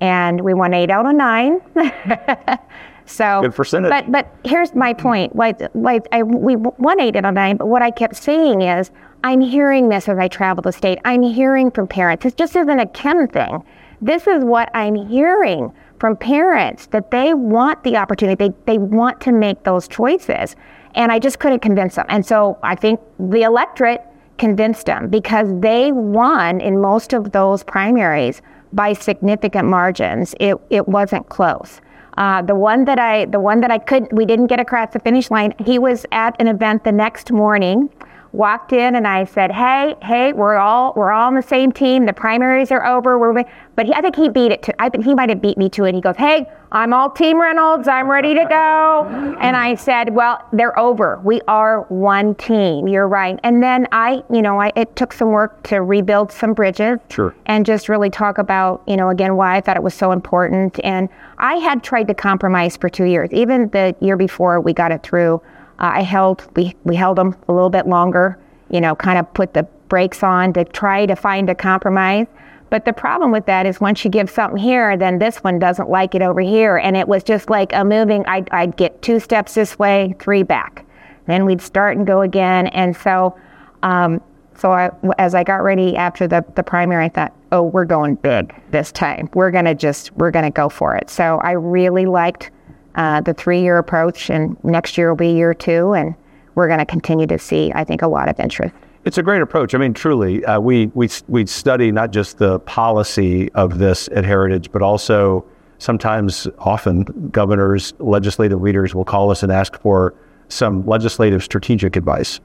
And 0.01 0.41
we 0.41 0.55
won 0.55 0.75
eight 0.75 0.91
out 0.91 1.07
of 1.07 1.15
nine. 1.15 1.61
So 3.07 3.43
good 3.43 3.55
percentage. 3.55 3.91
But 3.91 4.11
but 4.11 4.35
here's 4.45 4.75
my 4.75 4.95
point. 4.95 5.37
Like 5.37 5.61
like 5.75 6.07
I 6.13 6.23
we 6.23 6.57
won 6.57 7.01
eight 7.01 7.17
out 7.17 7.25
of 7.25 7.35
nine. 7.35 7.57
But 7.57 7.67
what 7.67 7.83
I 7.83 7.91
kept 7.91 8.17
saying 8.17 8.63
is 8.63 8.91
I'm 9.25 9.41
hearing 9.41 9.89
this 9.89 10.07
as 10.07 10.19
I 10.19 10.29
travel 10.29 10.61
the 10.61 10.71
state. 10.71 10.99
I'm 11.07 11.23
hearing 11.23 11.71
from 11.71 11.89
parents. 11.89 12.25
This 12.25 12.35
just 12.35 12.55
isn't 12.55 12.79
a 12.79 12.87
Kim 12.87 13.27
thing. 13.27 13.65
This 14.03 14.27
is 14.27 14.45
what 14.45 14.71
I'm 14.75 14.95
hearing 14.95 15.73
from 15.99 16.15
parents 16.15 16.89
that 16.89 17.11
they 17.11 17.33
want 17.33 17.83
the 17.85 17.97
opportunity. 17.97 18.49
They 18.49 18.55
they 18.67 18.77
want 18.77 19.23
to 19.23 19.33
make 19.33 19.65
those 19.65 19.89
choices. 19.89 20.57
And 20.95 21.11
I 21.11 21.19
just 21.19 21.39
couldn't 21.39 21.61
convince 21.61 21.95
them. 21.95 22.05
And 22.11 22.25
so 22.25 22.59
I 22.63 22.75
think 22.75 23.01
the 23.19 23.43
electorate 23.43 24.03
convinced 24.37 24.85
them 24.85 25.09
because 25.09 25.49
they 25.61 25.91
won 25.91 26.61
in 26.61 26.79
most 26.79 27.15
of 27.15 27.33
those 27.33 27.65
primaries 27.65 28.43
by 28.75 28.93
significant 28.93 29.67
margins. 29.67 30.35
It 30.39 30.59
it 30.69 30.87
wasn't 30.87 31.31
close. 31.31 31.81
Uh, 32.19 32.43
the 32.43 32.55
one 32.55 32.85
that 32.85 32.99
I, 32.99 33.25
the 33.25 33.41
one 33.41 33.61
that 33.63 33.71
I 33.71 33.79
couldn't, 33.79 34.13
we 34.13 34.27
didn't 34.27 34.47
get 34.49 34.61
across 34.61 34.93
the 34.93 35.01
finish 35.01 35.31
line. 35.31 35.55
He 35.65 35.79
was 35.79 36.05
at 36.13 36.39
an 36.41 36.47
event 36.47 36.85
the 36.85 36.93
next 36.93 37.33
morning 37.33 37.89
walked 38.35 38.73
in 38.73 38.97
and 38.97 39.07
I 39.07 39.25
said, 39.25 39.53
"Hey, 39.53 39.95
hey, 40.03 40.33
we're 40.33 40.57
all 40.57 40.93
we're 40.97 41.13
all 41.13 41.29
on 41.29 41.35
the 41.35 41.43
same 41.43 41.71
team. 41.71 42.05
The 42.05 42.13
primaries 42.13 42.73
are 42.73 42.85
over. 42.85 43.19
We're 43.19 43.45
but 43.77 43.87
he, 43.87 43.95
I 43.95 44.01
think 44.01 44.17
he 44.17 44.29
beat 44.29 44.53
it 44.53 44.63
to. 44.65 44.83
I 44.83 44.89
think 44.89 45.05
he 45.05 45.15
might 45.15 45.29
have 45.29 45.41
beat 45.41 45.57
me 45.57 45.69
to 45.71 45.85
it. 45.85 45.95
He 45.95 46.01
goes, 46.01 46.17
"Hey, 46.17 46.47
I'm 46.73 46.93
all 46.93 47.11
Team 47.11 47.41
Reynolds. 47.41 47.87
I'm 47.87 48.11
ready 48.11 48.35
to 48.35 48.45
go." 48.45 49.07
And 49.41 49.57
I 49.57 49.77
said, 49.77 50.15
"Well, 50.15 50.45
they're 50.53 50.79
over. 50.79 51.21
We 51.25 51.41
are 51.47 51.83
one 51.83 52.35
team. 52.35 52.89
You're 52.89 53.09
right." 53.09 53.39
And 53.45 53.63
then 53.63 53.87
I, 53.93 54.23
you 54.31 54.43
know, 54.43 54.61
I 54.61 54.73
it 54.75 54.95
took 54.97 55.13
some 55.13 55.31
work 55.31 55.63
to 55.65 55.83
rebuild 55.83 56.33
some 56.33 56.55
bridges. 56.55 56.99
Sure. 57.09 57.35
And 57.47 57.65
just 57.65 57.89
really 57.89 58.11
talk 58.11 58.39
about, 58.39 58.83
you 58.87 58.97
know, 58.97 59.11
again 59.11 59.37
why 59.37 59.57
I 59.57 59.61
thought 59.61 59.77
it 59.77 59.83
was 59.83 59.95
so 59.95 60.11
important. 60.11 60.81
And 60.83 61.09
I 61.39 61.55
had 61.57 61.85
tried 61.85 62.09
to 62.09 62.15
compromise 62.15 62.77
for 62.77 62.89
two 62.89 63.05
years. 63.05 63.31
Even 63.33 63.69
the 63.71 63.95
year 64.01 64.17
before 64.17 64.61
we 64.61 64.73
got 64.73 64.91
it 64.91 65.03
through. 65.03 65.41
Uh, 65.79 65.91
I 65.95 66.03
held 66.03 66.49
we 66.57 66.75
we 66.85 66.97
held 66.97 67.19
them 67.19 67.37
a 67.49 67.53
little 67.53 67.71
bit 67.71 67.87
longer, 67.87 68.39
you 68.71 68.81
know, 68.81 68.95
kind 68.95 69.19
of 69.19 69.33
put 69.35 69.55
the 69.55 69.65
brakes 69.89 70.23
on 70.23 70.53
to 70.55 70.65
try 70.65 71.07
to 71.07 71.17
find 71.17 71.51
a 71.51 71.55
compromise. 71.55 72.27
But 72.71 72.85
the 72.85 72.93
problem 72.93 73.31
with 73.31 73.47
that 73.47 73.67
is 73.67 73.81
once 73.81 74.05
you 74.05 74.11
give 74.11 74.29
something 74.29 74.57
here, 74.57 74.97
then 74.97 75.19
this 75.19 75.39
one 75.39 75.59
doesn't 75.59 75.89
like 75.89 76.15
it 76.15 76.23
over 76.23 76.41
here, 76.41 76.77
and 76.77 76.97
it 76.97 77.07
was 77.07 77.23
just 77.23 77.49
like 77.49 77.73
a 77.73 77.85
moving. 77.85 78.25
I'd, 78.27 78.49
I'd 78.51 78.77
get 78.77 79.01
two 79.03 79.21
steps 79.21 79.55
this 79.55 79.79
way, 79.79 80.17
three 80.19 80.43
back, 80.43 80.85
then 81.27 81.45
we'd 81.45 81.61
start 81.61 81.97
and 81.97 82.07
go 82.07 82.23
again, 82.23 82.69
and 82.69 82.97
so. 82.97 83.39
Um, 83.83 84.21
so 84.57 84.71
I, 84.71 84.91
as 85.19 85.35
I 85.35 85.43
got 85.43 85.65
ready 85.65 85.97
after 85.97 86.29
the, 86.29 86.45
the 86.55 86.63
primary, 86.63 87.07
I 87.07 87.09
thought, 87.09 87.35
oh, 87.51 87.63
we're 87.63 87.85
going 87.85 88.15
big 88.15 88.55
this 88.71 88.93
time. 88.93 89.29
We're 89.35 89.51
gonna 89.51 89.75
just 89.75 90.13
we're 90.13 90.31
gonna 90.31 90.51
go 90.51 90.69
for 90.69 90.95
it. 90.97 91.11
So 91.11 91.39
I 91.39 91.53
really 91.53 92.07
liked 92.07 92.51
uh, 92.95 93.21
the 93.21 93.35
three 93.35 93.61
year 93.61 93.79
approach, 93.79 94.31
and 94.31 94.63
next 94.65 94.97
year 94.97 95.09
will 95.11 95.17
be 95.17 95.31
year 95.31 95.55
two, 95.55 95.93
and 95.95 96.15
we're 96.55 96.69
going 96.69 96.79
to 96.79 96.87
continue 96.87 97.27
to 97.27 97.39
see, 97.39 97.73
I 97.75 97.85
think, 97.85 98.03
a 98.03 98.09
lot 98.09 98.29
of 98.29 98.39
interest. 98.39 98.75
It's 99.05 99.19
a 99.19 99.23
great 99.23 99.43
approach. 99.43 99.75
I 99.75 99.79
mean, 99.79 99.93
truly, 99.93 100.45
uh, 100.45 100.61
we 100.61 100.87
we 100.95 101.09
we 101.29 101.45
study 101.47 101.93
not 101.93 102.11
just 102.11 102.39
the 102.39 102.61
policy 102.61 103.53
of 103.53 103.79
this 103.79 104.09
at 104.09 104.25
Heritage, 104.25 104.73
but 104.73 104.81
also 104.81 105.45
sometimes, 105.79 106.47
often, 106.59 107.03
governors, 107.31 107.93
legislative 107.99 108.63
leaders 108.63 108.95
will 108.95 109.05
call 109.05 109.31
us 109.31 109.43
and 109.43 109.53
ask 109.53 109.79
for 109.81 110.15
some 110.49 110.87
legislative 110.87 111.43
strategic 111.43 111.97
advice, 111.97 112.41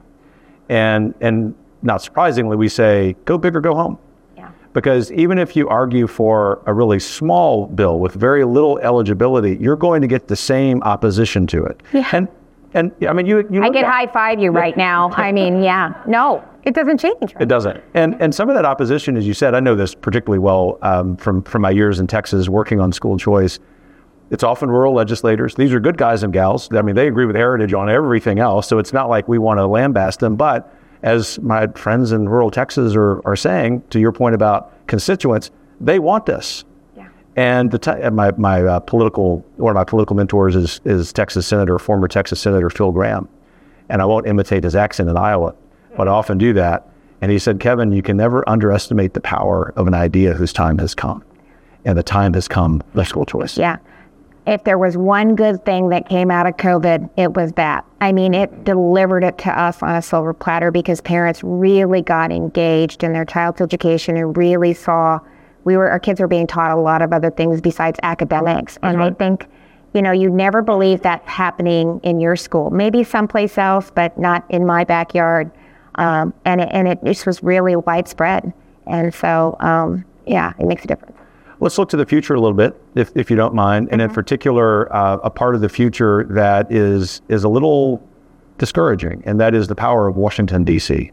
and 0.68 1.14
and 1.22 1.56
not 1.82 2.02
surprisingly, 2.02 2.58
we 2.58 2.68
say, 2.68 3.16
"Go 3.24 3.38
big 3.38 3.56
or 3.56 3.62
go 3.62 3.74
home." 3.74 3.98
Because 4.74 5.12
even 5.12 5.40
if 5.40 5.56
you 5.56 5.68
argue 5.68 6.06
for 6.06 6.62
a 6.66 6.74
really 6.74 7.00
small 7.00 7.66
bill 7.66 8.00
with 8.00 8.14
very 8.14 8.46
little 8.46 8.78
eligibility, 8.80 9.58
you're 9.60 9.76
going 9.76 10.02
to 10.02 10.08
get 10.08 10.28
the 10.28 10.36
same 10.36 10.84
opposition 10.84 11.48
to 11.48 11.66
it. 11.66 11.82
Yeah. 11.94 12.08
And 12.14 12.28
and 12.74 12.92
I 13.08 13.14
mean, 13.14 13.26
you. 13.26 13.48
you 13.50 13.64
I 13.64 13.70
get 13.70 13.86
high 13.86 14.06
five 14.08 14.40
you 14.40 14.52
right 14.52 14.78
now. 14.78 15.10
I 15.14 15.32
mean, 15.32 15.64
yeah, 15.64 16.04
no, 16.06 16.44
it 16.64 16.76
doesn't 16.76 17.00
change. 17.00 17.34
Right? 17.34 17.42
It 17.42 17.48
doesn't. 17.48 17.82
And 17.96 18.22
and 18.22 18.34
some 18.34 18.48
of 18.48 18.56
that 18.56 18.66
opposition, 18.66 19.18
as 19.18 19.26
you 19.26 19.34
said, 19.34 19.56
I 19.56 19.60
know 19.60 19.76
this 19.76 19.96
particularly 19.96 20.40
well 20.40 20.78
um, 20.84 21.18
from 21.18 21.42
from 21.42 21.64
my 21.64 21.72
years 21.72 22.00
in 22.00 22.06
Texas 22.06 22.48
working 22.48 22.80
on 22.80 22.92
school 22.92 23.18
choice. 23.18 23.60
It's 24.30 24.44
often 24.44 24.70
rural 24.70 24.94
legislators. 24.94 25.56
These 25.56 25.74
are 25.74 25.80
good 25.80 25.98
guys 25.98 26.22
and 26.22 26.32
gals. 26.32 26.72
I 26.72 26.84
mean, 26.84 26.96
they 26.96 27.08
agree 27.08 27.26
with 27.26 27.36
Heritage 27.36 27.74
on 27.74 27.90
everything 27.90 28.38
else. 28.38 28.68
So 28.68 28.78
it's 28.78 28.94
not 28.94 29.10
like 29.10 29.28
we 29.28 29.40
want 29.40 29.58
to 29.58 29.66
lambaste 29.66 30.20
them, 30.20 30.36
but 30.36 30.72
as 31.04 31.40
my 31.40 31.68
friends 31.68 32.12
in 32.12 32.28
rural 32.28 32.52
Texas 32.52 32.96
are, 32.96 33.26
are 33.26 33.36
saying, 33.36 33.84
to 33.90 34.00
your 34.00 34.12
point 34.12 34.36
about 34.36 34.88
constituents, 34.88 35.52
they 35.80 36.00
want 36.00 36.26
this. 36.26 36.66
Yeah. 36.98 37.10
And 37.36 37.72
the 37.72 37.80
t- 37.80 38.10
my, 38.10 38.32
my 38.32 38.64
uh, 38.64 38.80
political, 38.82 39.46
one 39.56 39.72
of 39.72 39.76
my 39.76 39.84
political 39.84 40.16
mentors 40.16 40.56
is, 40.56 40.82
is 40.86 41.14
Texas 41.14 41.48
Senator, 41.48 41.80
former 41.80 42.08
Texas 42.08 42.40
Senator 42.40 42.70
Phil 42.70 42.92
Gramm. 42.92 43.30
And 43.88 44.02
I 44.02 44.06
won't 44.06 44.28
imitate 44.28 44.64
his 44.64 44.76
accent 44.76 45.10
in 45.10 45.18
Iowa, 45.18 45.56
but 45.96 46.08
I 46.08 46.12
often 46.12 46.38
do 46.38 46.54
that. 46.54 46.88
And 47.22 47.32
he 47.32 47.40
said, 47.40 47.60
Kevin, 47.60 47.92
you 47.92 48.02
can 48.02 48.18
never 48.18 48.48
underestimate 48.48 49.14
the 49.14 49.22
power 49.22 49.74
of 49.76 49.88
an 49.88 49.94
idea 49.94 50.34
whose 50.34 50.54
time 50.54 50.78
has 50.78 50.94
come. 50.94 51.24
And 51.86 51.98
the 51.98 52.04
time 52.04 52.34
has 52.34 52.48
come, 52.48 52.84
the 52.94 53.04
school 53.04 53.26
choice. 53.26 53.58
Yeah 53.58 53.78
if 54.50 54.64
there 54.64 54.78
was 54.78 54.98
one 54.98 55.36
good 55.36 55.64
thing 55.64 55.90
that 55.90 56.10
came 56.10 56.32
out 56.32 56.48
of 56.48 56.58
COVID, 56.58 57.10
it 57.18 57.36
was 57.36 57.54
that. 57.54 57.86
I 58.02 58.12
mean, 58.12 58.34
it 58.34 58.64
delivered 58.64 59.24
it 59.24 59.38
to 59.40 59.52
us 59.52 59.84
on 59.84 59.96
a 59.96 60.02
silver 60.02 60.34
platter 60.34 60.72
because 60.72 61.02
parents 61.02 61.42
really 61.44 62.02
got 62.02 62.32
engaged 62.32 63.04
in 63.04 63.14
their 63.14 63.26
child's 63.26 63.62
education 63.62 64.18
and 64.18 64.36
really 64.36 64.74
saw 64.74 65.20
we 65.66 65.78
were 65.78 65.92
our 65.92 66.00
kids 66.00 66.20
were 66.20 66.28
being 66.28 66.48
taught 66.48 66.72
a 66.72 66.82
lot 66.82 67.02
of 67.04 67.14
other 67.14 67.30
things 67.30 67.62
besides 67.62 68.00
academics. 68.02 68.80
And 68.82 69.04
I 69.04 69.12
think, 69.12 69.46
you 69.94 70.02
know, 70.02 70.12
you 70.12 70.30
never 70.30 70.64
believe 70.64 71.02
that 71.02 71.22
happening 71.24 72.00
in 72.02 72.20
your 72.20 72.36
school. 72.36 72.72
Maybe 72.72 73.04
someplace 73.04 73.58
else, 73.58 73.92
but 73.94 74.18
not 74.18 74.46
in 74.50 74.66
my 74.66 74.84
backyard. 74.84 75.52
Um, 75.96 76.34
and 76.46 76.62
it, 76.62 76.70
and 76.72 76.88
it 76.88 77.04
just 77.04 77.28
was 77.28 77.44
really 77.44 77.76
widespread. 77.76 78.52
And 78.88 79.14
so, 79.14 79.58
um, 79.60 80.06
yeah, 80.26 80.54
it 80.58 80.66
makes 80.66 80.86
a 80.86 80.88
difference. 80.88 81.19
Let's 81.62 81.78
look 81.78 81.90
to 81.90 81.98
the 81.98 82.06
future 82.06 82.36
a 82.36 82.40
little 82.40 82.56
bit, 82.56 82.80
if, 82.96 83.12
if 83.16 83.30
you 83.30 83.36
don't 83.36 83.54
mind, 83.54 83.88
mm-hmm. 83.88 83.94
and 83.94 84.02
in 84.02 84.10
particular, 84.12 84.94
uh, 84.96 85.18
a 85.18 85.30
part 85.30 85.56
of 85.56 85.62
the 85.62 85.70
future 85.70 86.26
that 86.30 86.72
is 86.72 87.22
is 87.28 87.44
a 87.44 87.50
little 87.50 88.08
discouraging, 88.58 89.24
and 89.26 89.40
that 89.40 89.54
is 89.54 89.68
the 89.68 89.76
power 89.76 90.08
of 90.08 90.16
Washington 90.16 90.64
D.C. 90.64 91.12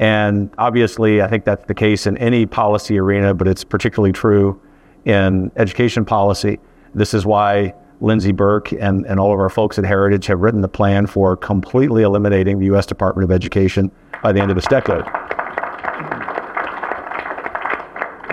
And 0.00 0.50
obviously, 0.58 1.22
I 1.22 1.28
think 1.28 1.44
that's 1.44 1.64
the 1.66 1.74
case 1.74 2.06
in 2.06 2.16
any 2.18 2.46
policy 2.46 2.98
arena, 2.98 3.34
but 3.34 3.48
it's 3.48 3.64
particularly 3.64 4.12
true 4.12 4.60
in 5.04 5.50
education 5.56 6.04
policy. 6.04 6.60
This 6.94 7.14
is 7.14 7.26
why 7.26 7.74
Lindsey 8.00 8.32
Burke 8.32 8.72
and, 8.72 9.04
and 9.06 9.18
all 9.18 9.32
of 9.32 9.40
our 9.40 9.50
folks 9.50 9.78
at 9.78 9.84
Heritage 9.84 10.26
have 10.26 10.40
written 10.40 10.60
the 10.60 10.68
plan 10.68 11.06
for 11.06 11.36
completely 11.36 12.02
eliminating 12.02 12.60
the 12.60 12.66
U.S. 12.66 12.86
Department 12.86 13.24
of 13.24 13.32
Education 13.32 13.90
by 14.22 14.30
the 14.32 14.40
end 14.40 14.50
of 14.50 14.54
this 14.54 14.66
decade. 14.66 15.04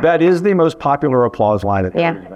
That 0.02 0.22
is 0.22 0.42
the 0.42 0.54
most 0.54 0.80
popular 0.80 1.26
applause 1.26 1.64
line. 1.64 1.92
yeah. 1.96 2.32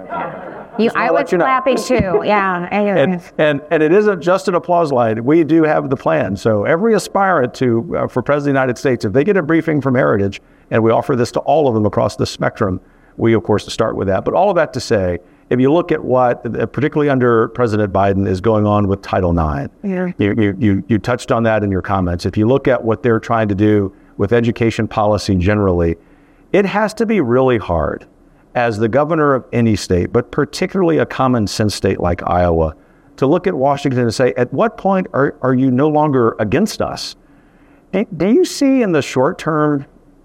You, 0.78 0.90
I 0.94 1.10
was 1.10 1.30
you 1.30 1.36
know. 1.36 1.44
clapping 1.44 1.76
too. 1.76 2.22
Yeah. 2.24 2.66
and, 2.70 3.20
and 3.36 3.60
and 3.70 3.82
it 3.82 3.92
isn't 3.92 4.22
just 4.22 4.48
an 4.48 4.54
applause 4.54 4.90
line. 4.92 5.24
We 5.24 5.44
do 5.44 5.62
have 5.64 5.90
the 5.90 5.96
plan. 5.96 6.36
So 6.36 6.64
every 6.64 6.94
aspirant 6.94 7.52
to 7.54 7.96
uh, 7.98 8.06
for 8.08 8.22
president 8.22 8.38
of 8.40 8.44
the 8.54 8.60
United 8.60 8.78
States, 8.78 9.04
if 9.04 9.12
they 9.12 9.24
get 9.24 9.36
a 9.36 9.42
briefing 9.42 9.80
from 9.82 9.94
Heritage, 9.94 10.40
and 10.70 10.82
we 10.82 10.90
offer 10.90 11.16
this 11.16 11.32
to 11.32 11.40
all 11.40 11.68
of 11.68 11.74
them 11.74 11.84
across 11.84 12.16
the 12.16 12.24
spectrum, 12.24 12.80
we 13.18 13.34
of 13.34 13.42
course 13.42 13.70
start 13.70 13.94
with 13.96 14.08
that. 14.08 14.24
But 14.24 14.32
all 14.32 14.48
of 14.48 14.56
that 14.56 14.72
to 14.72 14.80
say, 14.80 15.18
if 15.50 15.60
you 15.60 15.70
look 15.70 15.92
at 15.92 16.02
what, 16.02 16.46
uh, 16.58 16.64
particularly 16.66 17.10
under 17.10 17.48
President 17.48 17.92
Biden, 17.92 18.26
is 18.26 18.40
going 18.40 18.64
on 18.66 18.86
with 18.88 19.02
Title 19.02 19.32
IX, 19.32 19.68
Yeah. 19.82 20.12
you, 20.16 20.34
you, 20.38 20.56
you, 20.58 20.84
you 20.88 20.98
touched 20.98 21.30
on 21.32 21.42
that 21.42 21.62
in 21.62 21.70
your 21.70 21.82
comments. 21.82 22.24
If 22.24 22.38
you 22.38 22.46
look 22.46 22.68
at 22.68 22.82
what 22.82 23.02
they're 23.02 23.20
trying 23.20 23.48
to 23.48 23.54
do 23.54 23.92
with 24.16 24.32
education 24.32 24.86
policy 24.88 25.34
generally, 25.34 25.96
it 26.52 26.64
has 26.66 26.94
to 26.94 27.06
be 27.06 27.20
really 27.20 27.58
hard 27.58 28.06
as 28.54 28.78
the 28.78 28.88
governor 28.88 29.34
of 29.34 29.44
any 29.52 29.76
state, 29.76 30.12
but 30.12 30.30
particularly 30.30 30.98
a 30.98 31.06
common 31.06 31.46
sense 31.46 31.74
state 31.74 32.00
like 32.00 32.22
Iowa, 32.28 32.74
to 33.16 33.26
look 33.26 33.46
at 33.46 33.54
Washington 33.54 34.00
and 34.02 34.14
say, 34.14 34.32
at 34.36 34.52
what 34.52 34.76
point 34.76 35.06
are, 35.12 35.36
are 35.42 35.54
you 35.54 35.70
no 35.70 35.88
longer 35.88 36.34
against 36.38 36.82
us? 36.82 37.16
Do 37.92 38.04
do 38.16 38.28
you 38.32 38.44
see 38.44 38.82
in 38.82 38.92
the 38.92 39.02
short 39.02 39.38
term, 39.38 39.84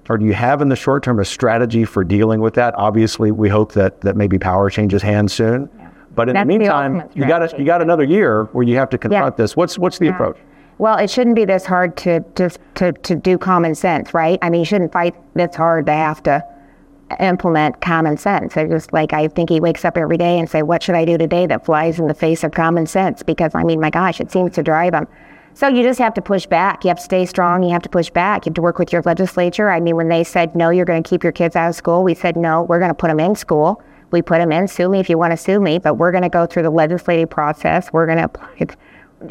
or 0.09 0.17
do 0.17 0.25
you 0.25 0.33
have 0.33 0.61
in 0.61 0.69
the 0.69 0.75
short 0.75 1.03
term 1.03 1.19
a 1.19 1.25
strategy 1.25 1.83
for 1.83 2.03
dealing 2.03 2.39
with 2.39 2.53
that? 2.55 2.73
Obviously, 2.75 3.31
we 3.31 3.49
hope 3.49 3.73
that, 3.73 4.01
that 4.01 4.15
maybe 4.15 4.37
power 4.37 4.69
changes 4.69 5.01
hands 5.01 5.33
soon. 5.33 5.69
Yeah. 5.77 5.89
But 6.15 6.29
in 6.29 6.35
That's 6.35 6.47
the 6.47 6.53
the 6.53 6.59
meantime, 6.59 6.95
ultimate 6.95 7.17
you 7.17 7.27
got 7.27 7.37
strategy. 7.37 7.57
you 7.61 7.65
got 7.65 7.81
another 7.81 8.03
year 8.03 8.45
where 8.53 8.63
you 8.65 8.75
have 8.77 8.89
to 8.91 8.97
confront 8.97 9.35
this. 9.35 9.55
What's 9.55 9.77
what's 9.77 9.99
the 9.99 10.07
approach? 10.07 10.37
Well, 10.77 10.97
it 10.97 11.09
shouldn't 11.09 11.37
be 11.37 11.45
this 11.45 11.65
hard 11.65 11.95
to, 11.97 12.19
to, 12.35 12.49
to, 12.75 12.91
to 12.91 13.15
do 13.15 13.37
common 13.37 13.75
sense, 13.75 14.13
right? 14.13 14.37
I 14.41 14.49
mean, 14.49 14.59
you 14.59 14.65
shouldn't 14.65 14.91
fight 14.91 15.15
this 15.33 15.55
hard 15.55 15.85
to 15.85 15.93
have 15.93 16.21
to 16.23 16.43
implement 17.19 17.79
common 17.81 18.17
sense. 18.17 18.57
I 18.57 18.65
just 18.67 18.91
like, 18.91 19.13
I 19.13 19.27
think 19.29 19.49
he 19.49 19.59
wakes 19.61 19.85
up 19.85 19.97
every 19.97 20.17
day 20.17 20.37
and 20.37 20.49
say, 20.49 20.63
what 20.63 20.83
should 20.83 20.95
I 20.95 21.05
do 21.05 21.17
today 21.17 21.45
that 21.45 21.65
flies 21.65 21.99
in 21.99 22.07
the 22.07 22.13
face 22.13 22.43
of 22.43 22.51
common 22.51 22.87
sense? 22.87 23.23
Because 23.23 23.55
I 23.55 23.63
mean, 23.63 23.79
my 23.79 23.89
gosh, 23.89 24.19
it 24.19 24.31
seems 24.31 24.53
to 24.55 24.63
drive 24.63 24.93
him. 24.93 25.07
So 25.53 25.69
you 25.69 25.83
just 25.83 25.99
have 25.99 26.13
to 26.15 26.21
push 26.21 26.45
back. 26.45 26.83
You 26.83 26.89
have 26.89 26.97
to 26.97 27.03
stay 27.03 27.25
strong. 27.25 27.63
You 27.63 27.69
have 27.69 27.83
to 27.83 27.89
push 27.89 28.09
back. 28.09 28.45
You 28.45 28.49
have 28.49 28.55
to 28.55 28.61
work 28.61 28.77
with 28.77 28.91
your 28.91 29.01
legislature. 29.03 29.69
I 29.69 29.79
mean, 29.79 29.95
when 29.95 30.09
they 30.09 30.25
said, 30.25 30.53
no, 30.53 30.69
you're 30.71 30.83
going 30.83 31.01
to 31.01 31.09
keep 31.09 31.23
your 31.23 31.31
kids 31.31 31.55
out 31.55 31.69
of 31.69 31.75
school, 31.75 32.03
we 32.03 32.13
said, 32.13 32.35
no, 32.35 32.63
we're 32.63 32.79
going 32.79 32.89
to 32.89 32.95
put 32.95 33.07
them 33.07 33.21
in 33.21 33.35
school. 33.35 33.81
We 34.11 34.21
put 34.21 34.39
them 34.39 34.51
in. 34.51 34.67
Sue 34.67 34.89
me 34.89 34.99
if 34.99 35.09
you 35.09 35.17
want 35.17 35.31
to 35.31 35.37
sue 35.37 35.61
me, 35.61 35.79
but 35.79 35.93
we're 35.93 36.11
going 36.11 36.23
to 36.23 36.29
go 36.29 36.45
through 36.45 36.63
the 36.63 36.69
legislative 36.69 37.29
process. 37.29 37.93
We're 37.93 38.05
going 38.05 38.17
to 38.17 38.25
apply 38.25 38.67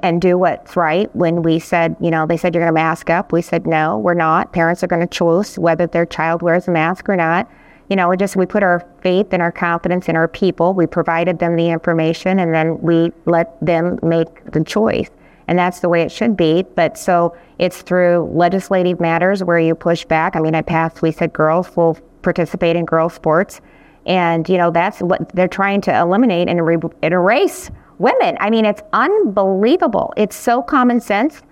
and 0.03 0.21
do 0.21 0.39
what's 0.39 0.77
right. 0.77 1.15
When 1.15 1.43
we 1.43 1.59
said, 1.59 1.97
you 2.01 2.11
know, 2.11 2.27
they 2.27 2.37
said 2.37 2.55
you're 2.55 2.63
going 2.63 2.75
to 2.75 2.81
mask 2.81 3.11
up, 3.11 3.33
we 3.33 3.43
said 3.43 3.67
no, 3.67 3.99
we're 3.99 4.15
not. 4.15 4.53
Parents 4.53 4.83
are 4.83 4.87
going 4.87 5.07
to 5.07 5.07
choose 5.07 5.59
whether 5.59 5.87
their 5.87 6.07
child 6.07 6.43
wears 6.43 6.69
a 6.69 6.71
mask 6.71 7.09
or 7.09 7.17
not. 7.17 7.51
You 7.91 7.97
know, 7.97 8.09
we 8.09 8.17
just 8.17 8.35
we 8.37 8.47
put 8.47 8.63
our 8.63 8.87
faith 9.03 9.29
and 9.33 9.43
our 9.43 9.53
confidence 9.53 10.09
in 10.09 10.17
our 10.17 10.29
people. 10.29 10.73
We 10.73 10.87
provided 10.87 11.39
them 11.39 11.57
the 11.57 11.69
information, 11.69 12.39
and 12.39 12.55
then 12.55 12.81
we 12.81 13.13
let 13.27 13.61
them 13.65 13.99
make 14.03 14.53
the 14.53 14.65
choice. 14.65 15.11
And 15.47 15.59
that's 15.59 15.81
the 15.81 15.91
way 15.91 16.01
it 16.03 16.11
should 16.11 16.37
be. 16.37 16.63
But 16.75 16.97
so 16.97 17.37
it's 17.59 17.83
through 17.83 18.31
legislative 18.33 19.01
matters 19.01 19.45
where 19.45 19.59
you 19.59 19.75
push 19.75 20.07
back. 20.07 20.35
I 20.35 20.41
mean, 20.41 20.55
I 20.55 20.63
passed. 20.63 21.03
We 21.03 21.13
said 21.13 21.35
girls 21.35 21.77
will 21.77 21.99
participate 22.23 22.75
in 22.75 22.87
girls 22.87 23.13
sports, 23.13 23.61
and 24.07 24.49
you 24.49 24.57
know 24.57 24.71
that's 24.71 25.01
what 25.01 25.29
they're 25.35 25.47
trying 25.47 25.83
to 25.83 25.99
eliminate 25.99 26.49
and, 26.49 26.65
re- 26.65 26.79
and 27.03 27.15
erase 27.15 27.71
women. 28.05 28.37
I 28.39 28.51
mean, 28.51 28.65
it's 28.65 28.83
unbelievable. 28.93 30.13
It's 30.17 30.37
so 30.37 30.63
common 30.63 31.01
sense. 31.01 31.43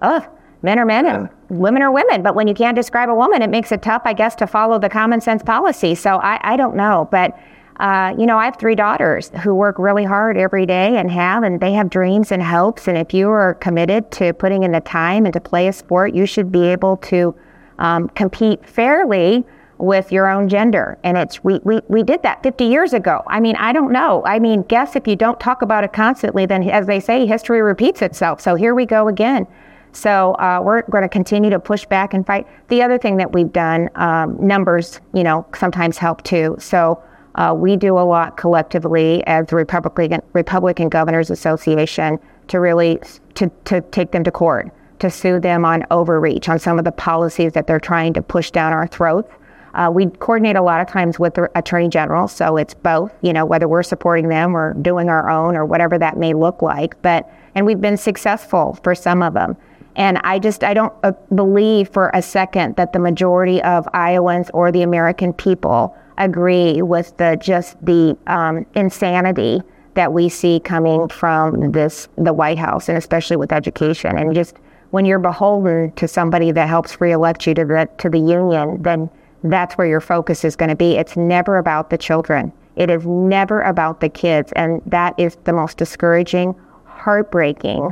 Ugh, 0.00 0.24
men 0.62 0.78
are 0.78 0.86
men 0.86 1.06
and 1.06 1.28
women 1.50 1.82
are 1.82 1.92
women. 1.92 2.22
But 2.22 2.34
when 2.34 2.48
you 2.48 2.54
can't 2.54 2.74
describe 2.74 3.08
a 3.10 3.14
woman, 3.14 3.42
it 3.42 3.50
makes 3.50 3.70
it 3.72 3.82
tough, 3.82 4.02
I 4.04 4.14
guess, 4.14 4.34
to 4.36 4.46
follow 4.46 4.78
the 4.78 4.88
common 4.88 5.20
sense 5.20 5.42
policy. 5.42 5.94
So 5.94 6.16
I, 6.16 6.40
I 6.42 6.56
don't 6.56 6.76
know. 6.76 7.08
But, 7.10 7.38
uh, 7.78 8.14
you 8.18 8.26
know, 8.26 8.38
I 8.38 8.46
have 8.46 8.56
three 8.56 8.74
daughters 8.74 9.30
who 9.42 9.54
work 9.54 9.78
really 9.78 10.04
hard 10.04 10.36
every 10.36 10.66
day 10.66 10.96
and 10.96 11.10
have, 11.10 11.42
and 11.42 11.60
they 11.60 11.72
have 11.72 11.90
dreams 11.90 12.32
and 12.32 12.42
hopes. 12.42 12.88
And 12.88 12.96
if 12.96 13.12
you 13.12 13.28
are 13.30 13.54
committed 13.54 14.10
to 14.12 14.32
putting 14.32 14.62
in 14.62 14.72
the 14.72 14.80
time 14.80 15.26
and 15.26 15.32
to 15.34 15.40
play 15.40 15.68
a 15.68 15.72
sport, 15.72 16.14
you 16.14 16.26
should 16.26 16.50
be 16.50 16.64
able 16.68 16.96
to 17.12 17.34
um, 17.78 18.08
compete 18.10 18.66
fairly 18.66 19.44
with 19.82 20.12
your 20.12 20.28
own 20.28 20.48
gender. 20.48 20.96
And 21.02 21.18
it's 21.18 21.42
we, 21.42 21.58
we 21.64 21.80
we 21.88 22.04
did 22.04 22.22
that 22.22 22.40
50 22.44 22.64
years 22.64 22.92
ago. 22.92 23.24
I 23.26 23.40
mean, 23.40 23.56
I 23.56 23.72
don't 23.72 23.90
know. 23.90 24.22
I 24.24 24.38
mean, 24.38 24.62
guess 24.62 24.94
if 24.94 25.08
you 25.08 25.16
don't 25.16 25.40
talk 25.40 25.60
about 25.60 25.82
it 25.82 25.92
constantly, 25.92 26.46
then 26.46 26.62
as 26.70 26.86
they 26.86 27.00
say, 27.00 27.26
history 27.26 27.60
repeats 27.60 28.00
itself. 28.00 28.40
So 28.40 28.54
here 28.54 28.76
we 28.76 28.86
go 28.86 29.08
again. 29.08 29.44
So 29.90 30.34
uh, 30.34 30.60
we're 30.62 30.82
going 30.82 31.02
to 31.02 31.08
continue 31.08 31.50
to 31.50 31.58
push 31.58 31.84
back 31.84 32.14
and 32.14 32.24
fight. 32.24 32.46
The 32.68 32.80
other 32.80 32.96
thing 32.96 33.16
that 33.16 33.32
we've 33.32 33.52
done, 33.52 33.90
um, 33.96 34.36
numbers, 34.40 35.00
you 35.14 35.24
know, 35.24 35.44
sometimes 35.58 35.98
help 35.98 36.22
too. 36.22 36.54
So 36.60 37.02
uh, 37.34 37.52
we 37.56 37.74
do 37.74 37.98
a 37.98 38.06
lot 38.06 38.36
collectively 38.36 39.26
as 39.26 39.48
the 39.48 39.56
Republican 39.56 40.22
Republican 40.32 40.90
Governors 40.90 41.28
Association 41.28 42.20
to 42.46 42.60
really 42.60 43.00
to, 43.34 43.50
to 43.64 43.80
take 43.80 44.12
them 44.12 44.22
to 44.22 44.30
court, 44.30 44.70
to 45.00 45.10
sue 45.10 45.40
them 45.40 45.64
on 45.64 45.84
overreach 45.90 46.48
on 46.48 46.60
some 46.60 46.78
of 46.78 46.84
the 46.84 46.92
policies 46.92 47.52
that 47.54 47.66
they're 47.66 47.80
trying 47.80 48.12
to 48.12 48.22
push 48.22 48.52
down 48.52 48.72
our 48.72 48.86
throats. 48.86 49.28
Uh, 49.74 49.90
we 49.92 50.06
coordinate 50.06 50.56
a 50.56 50.62
lot 50.62 50.80
of 50.80 50.86
times 50.86 51.18
with 51.18 51.34
the 51.34 51.50
attorney 51.54 51.88
general, 51.88 52.28
so 52.28 52.56
it's 52.56 52.74
both, 52.74 53.12
you 53.22 53.32
know, 53.32 53.44
whether 53.44 53.66
we're 53.66 53.82
supporting 53.82 54.28
them 54.28 54.56
or 54.56 54.74
doing 54.74 55.08
our 55.08 55.30
own 55.30 55.56
or 55.56 55.64
whatever 55.64 55.98
that 55.98 56.16
may 56.16 56.34
look 56.34 56.62
like. 56.62 57.00
But 57.02 57.30
and 57.54 57.66
we've 57.66 57.80
been 57.80 57.96
successful 57.96 58.78
for 58.82 58.94
some 58.94 59.22
of 59.22 59.34
them. 59.34 59.56
And 59.96 60.18
I 60.24 60.38
just 60.38 60.64
I 60.64 60.74
don't 60.74 60.92
uh, 61.02 61.12
believe 61.34 61.88
for 61.90 62.10
a 62.14 62.22
second 62.22 62.76
that 62.76 62.92
the 62.92 62.98
majority 62.98 63.62
of 63.62 63.86
Iowans 63.92 64.50
or 64.54 64.72
the 64.72 64.82
American 64.82 65.32
people 65.32 65.96
agree 66.18 66.82
with 66.82 67.16
the 67.16 67.38
just 67.40 67.82
the 67.84 68.16
um, 68.26 68.66
insanity 68.74 69.62
that 69.94 70.12
we 70.12 70.28
see 70.28 70.60
coming 70.60 71.08
from 71.08 71.72
this 71.72 72.08
the 72.16 72.32
White 72.32 72.58
House 72.58 72.88
and 72.88 72.96
especially 72.96 73.36
with 73.36 73.52
education 73.52 74.16
and 74.16 74.34
just 74.34 74.56
when 74.92 75.06
you're 75.06 75.18
beholden 75.18 75.90
to 75.92 76.06
somebody 76.06 76.52
that 76.52 76.68
helps 76.68 77.00
reelect 77.00 77.46
you 77.46 77.54
to 77.54 77.64
the 77.64 77.88
to 77.98 78.10
the 78.10 78.18
union, 78.18 78.80
then 78.82 79.10
that's 79.44 79.76
where 79.76 79.86
your 79.86 80.00
focus 80.00 80.44
is 80.44 80.56
going 80.56 80.68
to 80.68 80.76
be. 80.76 80.96
It's 80.96 81.16
never 81.16 81.58
about 81.58 81.90
the 81.90 81.98
children. 81.98 82.52
It 82.76 82.90
is 82.90 83.04
never 83.06 83.60
about 83.62 84.00
the 84.00 84.08
kids, 84.08 84.52
and 84.52 84.80
that 84.86 85.14
is 85.18 85.36
the 85.44 85.52
most 85.52 85.76
discouraging, 85.76 86.54
heartbreaking 86.84 87.90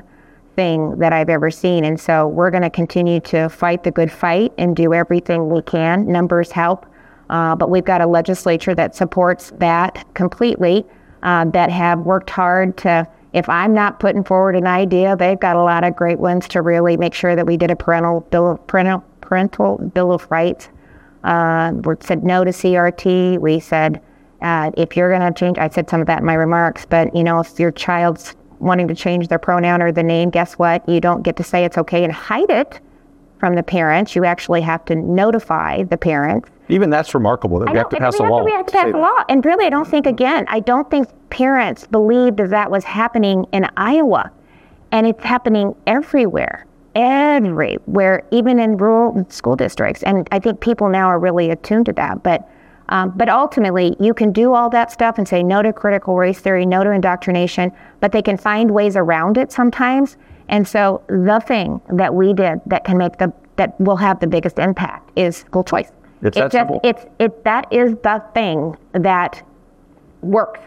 thing 0.56 0.98
that 0.98 1.12
I've 1.12 1.28
ever 1.28 1.50
seen. 1.50 1.84
And 1.84 2.00
so 2.00 2.26
we're 2.26 2.50
going 2.50 2.62
to 2.62 2.70
continue 2.70 3.20
to 3.20 3.48
fight 3.48 3.84
the 3.84 3.90
good 3.90 4.10
fight 4.10 4.52
and 4.58 4.74
do 4.74 4.94
everything 4.94 5.50
we 5.50 5.62
can. 5.62 6.06
Numbers 6.06 6.50
help, 6.50 6.86
uh, 7.28 7.54
but 7.56 7.70
we've 7.70 7.84
got 7.84 8.00
a 8.00 8.06
legislature 8.06 8.74
that 8.74 8.94
supports 8.94 9.52
that 9.58 10.04
completely. 10.14 10.86
Uh, 11.22 11.44
that 11.44 11.70
have 11.70 11.98
worked 11.98 12.30
hard 12.30 12.78
to 12.78 13.06
if 13.32 13.48
I'm 13.48 13.72
not 13.72 14.00
putting 14.00 14.24
forward 14.24 14.56
an 14.56 14.66
idea, 14.66 15.16
they've 15.16 15.38
got 15.38 15.56
a 15.56 15.62
lot 15.62 15.84
of 15.84 15.94
great 15.94 16.18
ones 16.18 16.48
to 16.48 16.62
really 16.62 16.96
make 16.96 17.14
sure 17.14 17.36
that 17.36 17.46
we 17.46 17.56
did 17.56 17.70
a 17.70 17.76
parental 17.76 18.20
bill, 18.22 18.56
parental, 18.66 19.04
parental 19.20 19.78
bill 19.78 20.12
of 20.12 20.28
rights. 20.30 20.68
Uh, 21.24 21.72
we 21.84 21.94
said 22.00 22.24
no 22.24 22.44
to 22.44 22.50
CRT. 22.50 23.38
We 23.38 23.60
said 23.60 24.00
uh, 24.42 24.70
if 24.76 24.96
you're 24.96 25.10
going 25.10 25.32
to 25.32 25.38
change, 25.38 25.58
I 25.58 25.68
said 25.68 25.90
some 25.90 26.00
of 26.00 26.06
that 26.06 26.20
in 26.20 26.24
my 26.24 26.34
remarks, 26.34 26.86
but 26.86 27.14
you 27.14 27.24
know, 27.24 27.40
if 27.40 27.58
your 27.58 27.72
child's 27.72 28.34
wanting 28.58 28.88
to 28.88 28.94
change 28.94 29.28
their 29.28 29.38
pronoun 29.38 29.82
or 29.82 29.92
the 29.92 30.02
name, 30.02 30.30
guess 30.30 30.54
what? 30.54 30.86
You 30.88 31.00
don't 31.00 31.22
get 31.22 31.36
to 31.36 31.42
say 31.42 31.64
it's 31.64 31.78
okay 31.78 32.04
and 32.04 32.12
hide 32.12 32.50
it 32.50 32.80
from 33.38 33.54
the 33.54 33.62
parents. 33.62 34.14
You 34.14 34.24
actually 34.24 34.60
have 34.60 34.84
to 34.84 34.94
notify 34.94 35.82
the 35.84 35.96
parents. 35.96 36.48
Even 36.68 36.90
that's 36.90 37.14
remarkable 37.14 37.58
that 37.58 37.70
we 37.70 37.76
have 37.76 37.88
to 37.88 37.96
pass 37.96 38.12
we 38.12 38.20
a 38.20 38.22
have 38.22 38.30
law. 38.30 38.38
To, 38.38 38.44
we 38.44 38.52
have 38.52 38.66
to 38.66 38.72
pass 38.72 38.92
a 38.92 38.96
law. 38.96 39.24
And 39.28 39.44
really, 39.44 39.66
I 39.66 39.70
don't 39.70 39.88
think, 39.88 40.06
again, 40.06 40.44
I 40.48 40.60
don't 40.60 40.88
think 40.90 41.08
parents 41.30 41.86
believed 41.86 42.36
that 42.36 42.50
that 42.50 42.70
was 42.70 42.84
happening 42.84 43.46
in 43.52 43.66
Iowa. 43.76 44.30
And 44.92 45.06
it's 45.06 45.24
happening 45.24 45.74
everywhere, 45.86 46.66
everywhere, 46.94 48.24
even 48.30 48.58
in 48.58 48.76
rural 48.76 49.26
school 49.28 49.56
districts. 49.56 50.02
And 50.02 50.28
I 50.32 50.38
think 50.38 50.60
people 50.60 50.88
now 50.88 51.06
are 51.08 51.18
really 51.18 51.50
attuned 51.50 51.86
to 51.86 51.92
that. 51.94 52.22
But 52.22 52.48
um, 52.90 53.12
but 53.16 53.28
ultimately, 53.28 53.96
you 54.00 54.12
can 54.12 54.32
do 54.32 54.52
all 54.52 54.68
that 54.70 54.90
stuff 54.90 55.16
and 55.16 55.26
say 55.26 55.44
no 55.44 55.62
to 55.62 55.72
critical 55.72 56.16
race 56.16 56.40
theory, 56.40 56.66
no 56.66 56.82
to 56.82 56.90
indoctrination, 56.90 57.70
but 58.00 58.10
they 58.10 58.20
can 58.20 58.36
find 58.36 58.68
ways 58.72 58.96
around 58.96 59.38
it 59.38 59.52
sometimes. 59.52 60.16
And 60.48 60.66
so 60.66 61.00
the 61.06 61.40
thing 61.46 61.80
that 61.90 62.12
we 62.12 62.32
did 62.32 62.60
that 62.66 62.84
can 62.84 62.98
make 62.98 63.16
the 63.18 63.32
that 63.56 63.80
will 63.80 63.96
have 63.96 64.18
the 64.18 64.26
biggest 64.26 64.58
impact 64.58 65.12
is 65.16 65.36
school 65.36 65.62
choice. 65.62 65.92
It's 66.22 66.36
it 66.36 66.40
that 66.40 66.52
simple. 66.52 66.80
It's 66.82 67.06
it 67.20 67.44
that 67.44 67.72
is 67.72 67.92
the 68.02 68.22
thing 68.34 68.76
that 68.92 69.42
works 70.22 70.60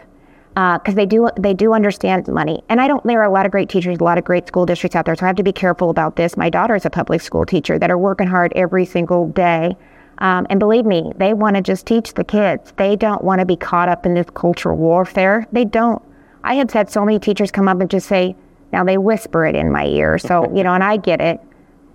because 0.53 0.95
they 0.95 1.05
do 1.05 1.29
they 1.37 1.53
do 1.53 1.73
understand 1.73 2.27
money. 2.27 2.63
And 2.69 2.79
I 2.79 2.87
don't. 2.87 3.03
There 3.03 3.21
are 3.21 3.25
a 3.25 3.31
lot 3.31 3.45
of 3.45 3.51
great 3.51 3.69
teachers, 3.69 3.97
a 3.99 4.03
lot 4.03 4.17
of 4.17 4.23
great 4.23 4.47
school 4.47 4.65
districts 4.65 4.95
out 4.95 5.05
there. 5.05 5.15
So 5.15 5.25
I 5.25 5.27
have 5.27 5.35
to 5.37 5.43
be 5.43 5.51
careful 5.51 5.89
about 5.89 6.15
this. 6.15 6.37
My 6.37 6.49
daughter 6.49 6.75
is 6.75 6.85
a 6.85 6.89
public 6.89 7.21
school 7.21 7.45
teacher 7.45 7.79
that 7.79 7.89
are 7.89 7.97
working 7.97 8.27
hard 8.27 8.53
every 8.55 8.85
single 8.85 9.27
day. 9.29 9.75
Um, 10.19 10.45
and 10.49 10.59
believe 10.59 10.85
me, 10.85 11.11
they 11.17 11.33
want 11.33 11.55
to 11.55 11.61
just 11.61 11.85
teach 11.85 12.13
the 12.13 12.23
kids. 12.23 12.71
They 12.77 12.95
don't 12.95 13.23
want 13.23 13.39
to 13.39 13.45
be 13.45 13.55
caught 13.55 13.89
up 13.89 14.05
in 14.05 14.13
this 14.13 14.27
cultural 14.33 14.77
warfare. 14.77 15.47
They 15.51 15.65
don't. 15.65 16.01
I 16.43 16.55
have 16.55 16.71
had 16.71 16.89
so 16.89 17.03
many 17.03 17.19
teachers 17.19 17.51
come 17.51 17.67
up 17.67 17.79
and 17.81 17.89
just 17.89 18.07
say, 18.07 18.35
now 18.71 18.83
they 18.83 18.97
whisper 18.97 19.45
it 19.45 19.55
in 19.55 19.71
my 19.71 19.85
ear. 19.85 20.17
So, 20.17 20.51
you 20.55 20.63
know, 20.63 20.73
and 20.73 20.83
I 20.83 20.97
get 20.97 21.19
it. 21.19 21.39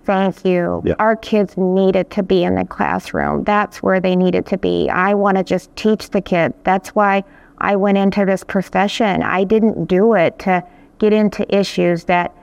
Thank 0.05 0.43
you. 0.43 0.81
Yeah. 0.85 0.95
Our 0.97 1.15
kids 1.15 1.55
needed 1.55 2.09
to 2.11 2.23
be 2.23 2.43
in 2.43 2.55
the 2.55 2.65
classroom. 2.65 3.43
That's 3.43 3.83
where 3.83 3.99
they 3.99 4.15
needed 4.15 4.45
to 4.47 4.57
be. 4.57 4.89
I 4.89 5.13
want 5.13 5.37
to 5.37 5.43
just 5.43 5.73
teach 5.75 6.09
the 6.09 6.21
kids. 6.21 6.55
That's 6.63 6.89
why 6.89 7.23
I 7.61 7.75
went 7.75 7.97
into 7.97 8.25
this 8.25 8.43
profession. 8.43 9.23
I 9.23 9.43
didn't 9.43 9.85
do 9.85 10.13
it 10.13 10.39
to 10.39 10.63
get 10.99 11.13
into 11.13 11.45
issues 11.55 12.05
that 12.05 12.35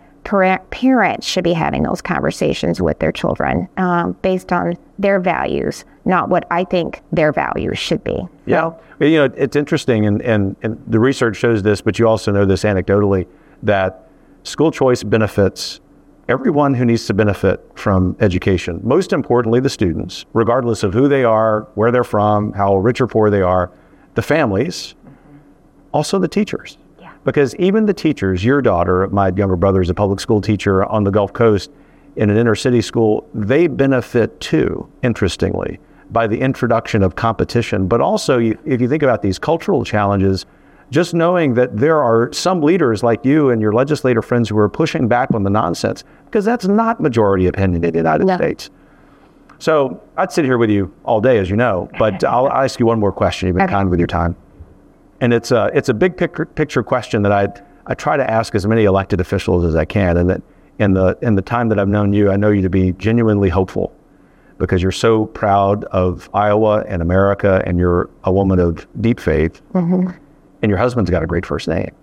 parents 0.71 1.27
should 1.27 1.45
be 1.45 1.53
having 1.53 1.85
those 1.85 2.03
conversations 2.03 2.81
with 2.81 2.99
their 2.99 3.13
children 3.13 3.69
um, 3.77 4.13
based 4.23 4.53
on 4.53 4.77
their 4.99 5.21
values, 5.21 5.85
not 6.05 6.29
what 6.29 6.45
I 6.51 6.65
think 6.65 7.01
their 7.13 7.33
values 7.33 7.79
should 7.79 8.03
be. 8.03 8.27
Yeah. 8.45 8.73
So, 8.73 9.05
you 9.05 9.19
know, 9.19 9.33
it's 9.37 9.55
interesting, 9.55 10.05
and, 10.07 10.21
and, 10.23 10.57
and 10.63 10.83
the 10.89 10.99
research 10.99 11.37
shows 11.37 11.63
this, 11.63 11.81
but 11.81 11.99
you 11.99 12.09
also 12.09 12.33
know 12.33 12.45
this 12.45 12.65
anecdotally 12.65 13.27
that 13.63 14.09
school 14.43 14.73
choice 14.73 15.03
benefits 15.05 15.81
everyone 16.29 16.75
who 16.75 16.85
needs 16.85 17.07
to 17.07 17.15
benefit 17.15 17.65
from 17.75 18.17
education. 18.21 18.81
Most 18.83 19.13
importantly, 19.13 19.61
the 19.61 19.71
students, 19.71 20.25
regardless 20.33 20.83
of 20.83 20.93
who 20.93 21.09
they 21.09 21.23
are, 21.23 21.69
where 21.75 21.93
they're 21.93 22.05
from, 22.05 22.53
how 22.53 22.77
rich 22.77 23.01
or 23.01 23.07
poor 23.07 23.31
they 23.31 23.43
are, 23.43 23.71
the 24.15 24.23
families. 24.23 24.95
Also 25.97 26.19
the 26.19 26.29
teachers. 26.29 26.77
Yeah. 27.01 27.13
Because 27.25 27.55
even 27.57 27.87
the 27.87 27.95
teachers, 27.95 28.45
your 28.45 28.61
daughter, 28.61 29.09
my 29.09 29.33
younger 29.35 29.57
brother 29.57 29.81
is 29.81 29.89
a 29.89 29.95
public 29.95 30.21
school 30.21 30.43
teacher 30.43 30.85
on 30.85 31.05
the 31.05 31.11
Gulf 31.11 31.33
Coast 31.33 31.71
in 32.17 32.29
an 32.31 32.37
inner 32.37 32.55
city 32.55 32.83
school, 32.83 33.29
they 33.35 33.67
benefit 33.67 34.39
too, 34.41 34.89
interestingly, 35.03 35.79
by 36.11 36.27
the 36.27 36.39
introduction 36.39 37.03
of 37.03 37.17
competition. 37.17 37.89
But 37.89 38.01
also, 38.01 38.39
if 38.39 38.81
you 38.81 38.89
think 38.89 39.03
about 39.03 39.23
these 39.23 39.39
cultural 39.39 39.85
challenges, 39.85 40.47
just 40.91 41.15
knowing 41.15 41.55
that 41.55 41.77
there 41.77 42.03
are 42.03 42.33
some 42.33 42.61
leaders 42.61 43.03
like 43.03 43.25
you 43.25 43.51
and 43.51 43.61
your 43.61 43.73
legislator 43.73 44.23
friends 44.23 44.49
who 44.49 44.59
are 44.59 44.69
pushing 44.69 45.09
back 45.09 45.33
on 45.35 45.43
the 45.43 45.51
nonsense, 45.51 46.05
because 46.27 46.45
that's 46.45 46.67
not 46.67 47.01
majority 47.01 47.47
opinion 47.47 47.85
in 47.85 47.93
the 47.93 47.99
United 47.99 48.27
no. 48.27 48.37
States. 48.37 48.71
So 49.59 50.03
I'd 50.17 50.31
sit 50.31 50.45
here 50.45 50.59
with 50.59 50.71
you 50.71 50.95
all 51.05 51.21
day, 51.21 51.39
as 51.39 51.51
you 51.51 51.57
know, 51.57 51.89
but 51.99 52.23
I'll 52.33 52.51
ask 52.51 52.79
you 52.79 52.87
one 52.87 53.01
more 53.01 53.13
question. 53.13 53.49
You've 53.49 53.57
been 53.57 53.65
okay. 53.65 53.73
kind 53.73 53.91
with 53.91 53.99
your 53.99 54.07
time, 54.07 54.37
and 55.21 55.33
it's 55.33 55.51
a 55.51 55.71
it's 55.75 55.89
a 55.89 55.95
big 55.95 56.17
picture, 56.17 56.47
picture 56.47 56.83
question 56.83 57.23
that 57.23 57.33
I 57.33 57.49
I 57.87 57.95
try 57.95 58.17
to 58.17 58.29
ask 58.31 58.55
as 58.55 58.67
many 58.67 58.85
elected 58.85 59.21
officials 59.21 59.65
as 59.65 59.77
I 59.77 59.85
can, 59.85 60.17
and 60.17 60.31
that 60.31 60.43
in 60.79 60.95
the 60.95 61.19
in 61.23 61.35
the 61.35 61.43
time 61.43 61.69
that 61.71 61.79
I've 61.79 61.89
known 61.89 62.13
you, 62.13 62.31
I 62.31 62.37
know 62.37 62.51
you 62.51 62.63
to 62.63 62.71
be 62.71 62.93
genuinely 62.93 63.49
hopeful 63.49 63.95
because 64.59 64.83
you're 64.83 64.93
so 64.93 65.27
proud 65.27 65.85
of 65.85 66.31
Iowa 66.33 66.85
and 66.89 67.03
America, 67.03 67.63
and 67.67 67.79
you're 67.79 68.09
a 68.25 68.33
woman 68.33 68.59
of 68.59 68.87
deep 69.01 69.21
faith. 69.21 69.61
Mm-hmm 69.73 70.11
and 70.63 70.71
your 70.71 70.79
husband's 70.79 71.11
got 71.11 71.23
a 71.23 71.27
great 71.27 71.47
first 71.47 71.69
name. 71.69 71.95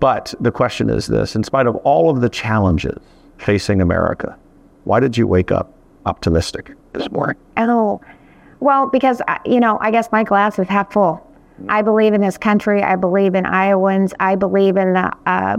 but 0.00 0.34
the 0.40 0.50
question 0.50 0.90
is 0.90 1.06
this 1.06 1.36
in 1.36 1.44
spite 1.44 1.66
of 1.66 1.76
all 1.76 2.10
of 2.10 2.20
the 2.20 2.28
challenges 2.28 2.98
facing 3.38 3.80
America, 3.80 4.36
why 4.84 5.00
did 5.00 5.16
you 5.16 5.26
wake 5.26 5.50
up 5.50 5.72
optimistic 6.06 6.72
this 6.92 7.10
morning? 7.10 7.36
Oh, 7.56 8.00
well, 8.64 8.88
because, 8.88 9.20
you 9.44 9.60
know, 9.60 9.78
I 9.80 9.90
guess 9.90 10.10
my 10.10 10.24
glass 10.24 10.58
is 10.58 10.68
half 10.68 10.92
full. 10.92 11.20
I 11.68 11.82
believe 11.82 12.14
in 12.14 12.20
this 12.20 12.38
country. 12.38 12.82
I 12.82 12.96
believe 12.96 13.34
in 13.34 13.46
Iowans. 13.46 14.14
I 14.18 14.34
believe 14.34 14.76
in 14.76 14.94
the, 14.94 15.12
uh, 15.26 15.58